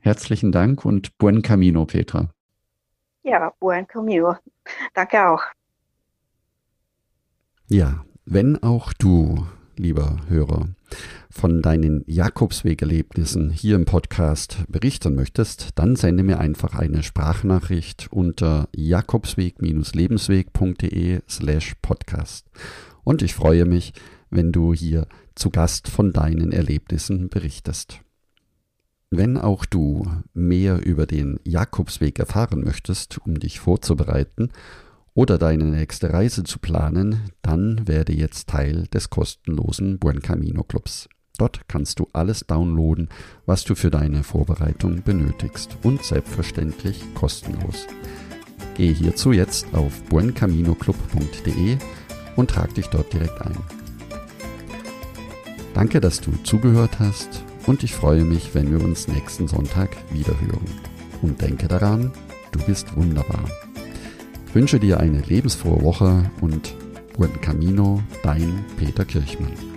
Herzlichen 0.02 0.52
Dank 0.52 0.86
und 0.86 1.18
buen 1.18 1.42
camino, 1.42 1.86
Petra. 1.86 2.30
Ja, 3.24 3.52
buen 3.60 3.88
camino. 3.88 4.36
Danke 4.94 5.28
auch. 5.28 5.42
Ja, 7.68 8.06
wenn 8.26 8.62
auch 8.64 8.94
du, 8.94 9.46
lieber 9.76 10.18
Hörer, 10.28 10.70
von 11.30 11.62
deinen 11.62 12.04
Jakobsweg-Erlebnissen 12.08 13.52
hier 13.52 13.76
im 13.76 13.86
Podcast 13.86 14.64
berichten 14.68 15.14
möchtest, 15.16 15.70
dann 15.76 15.96
sende 15.96 16.24
mir 16.24 16.40
einfach 16.40 16.74
eine 16.74 17.04
Sprachnachricht 17.04 18.08
unter 18.12 18.68
jakobsweg-lebensweg.de 18.76 21.20
slash 21.30 21.76
podcast. 21.82 22.48
Und 23.04 23.22
ich 23.22 23.36
freue 23.36 23.66
mich, 23.66 23.94
wenn 24.30 24.52
du 24.52 24.74
hier 24.74 25.08
zu 25.36 25.50
Gast 25.50 25.88
von 25.88 26.12
deinen 26.14 26.52
Erlebnissen 26.52 27.30
berichtest. 27.30 28.02
Wenn 29.12 29.38
auch 29.38 29.66
du 29.66 30.06
mehr 30.34 30.86
über 30.86 31.08
den 31.08 31.40
Jakobsweg 31.44 32.20
erfahren 32.20 32.62
möchtest, 32.64 33.18
um 33.26 33.40
dich 33.40 33.60
vorzubereiten 33.60 34.50
oder 35.16 35.38
deine 35.40 35.66
nächste 35.66 36.14
Reise 36.14 36.44
zu 36.44 36.60
planen, 36.60 37.32
dann 37.42 37.88
werde 37.88 38.14
jetzt 38.14 38.50
Teil 38.50 38.88
des 38.88 39.10
kostenlosen 39.10 39.98
Buen 39.98 40.22
Camino 40.22 40.64
Clubs. 40.64 41.10
Dort 41.40 41.68
kannst 41.68 42.00
du 42.00 42.08
alles 42.14 42.42
downloaden, 42.46 43.10
was 43.46 43.64
du 43.64 43.74
für 43.74 43.90
deine 43.90 44.24
Vorbereitung 44.24 45.02
benötigst 45.04 45.78
und 45.84 46.04
selbstverständlich 46.04 47.02
kostenlos. 47.16 47.88
Gehe 48.76 48.94
hierzu 48.94 49.32
jetzt 49.32 49.74
auf 49.74 50.04
buencaminoclub.de 50.04 51.78
und 52.36 52.50
trag 52.50 52.74
dich 52.76 52.88
dort 52.88 53.12
direkt 53.12 53.42
ein. 53.42 53.79
Danke, 55.80 56.02
dass 56.02 56.20
du 56.20 56.34
zugehört 56.44 57.00
hast 57.00 57.46
und 57.66 57.86
ich 57.86 57.96
freue 57.96 58.26
mich, 58.26 58.54
wenn 58.54 58.70
wir 58.70 58.84
uns 58.84 59.08
nächsten 59.08 59.48
Sonntag 59.48 59.88
wiederhören. 60.12 60.68
Und 61.22 61.42
denke 61.42 61.70
daran, 61.70 62.12
du 62.52 62.60
bist 62.66 62.98
wunderbar. 62.98 63.46
Ich 64.46 64.56
wünsche 64.56 64.78
dir 64.78 65.00
eine 65.00 65.22
lebensfrohe 65.22 65.82
Woche 65.82 66.30
und 66.42 66.76
Buen 67.16 67.40
Camino, 67.40 68.04
dein 68.24 68.66
Peter 68.76 69.06
Kirchmann. 69.06 69.69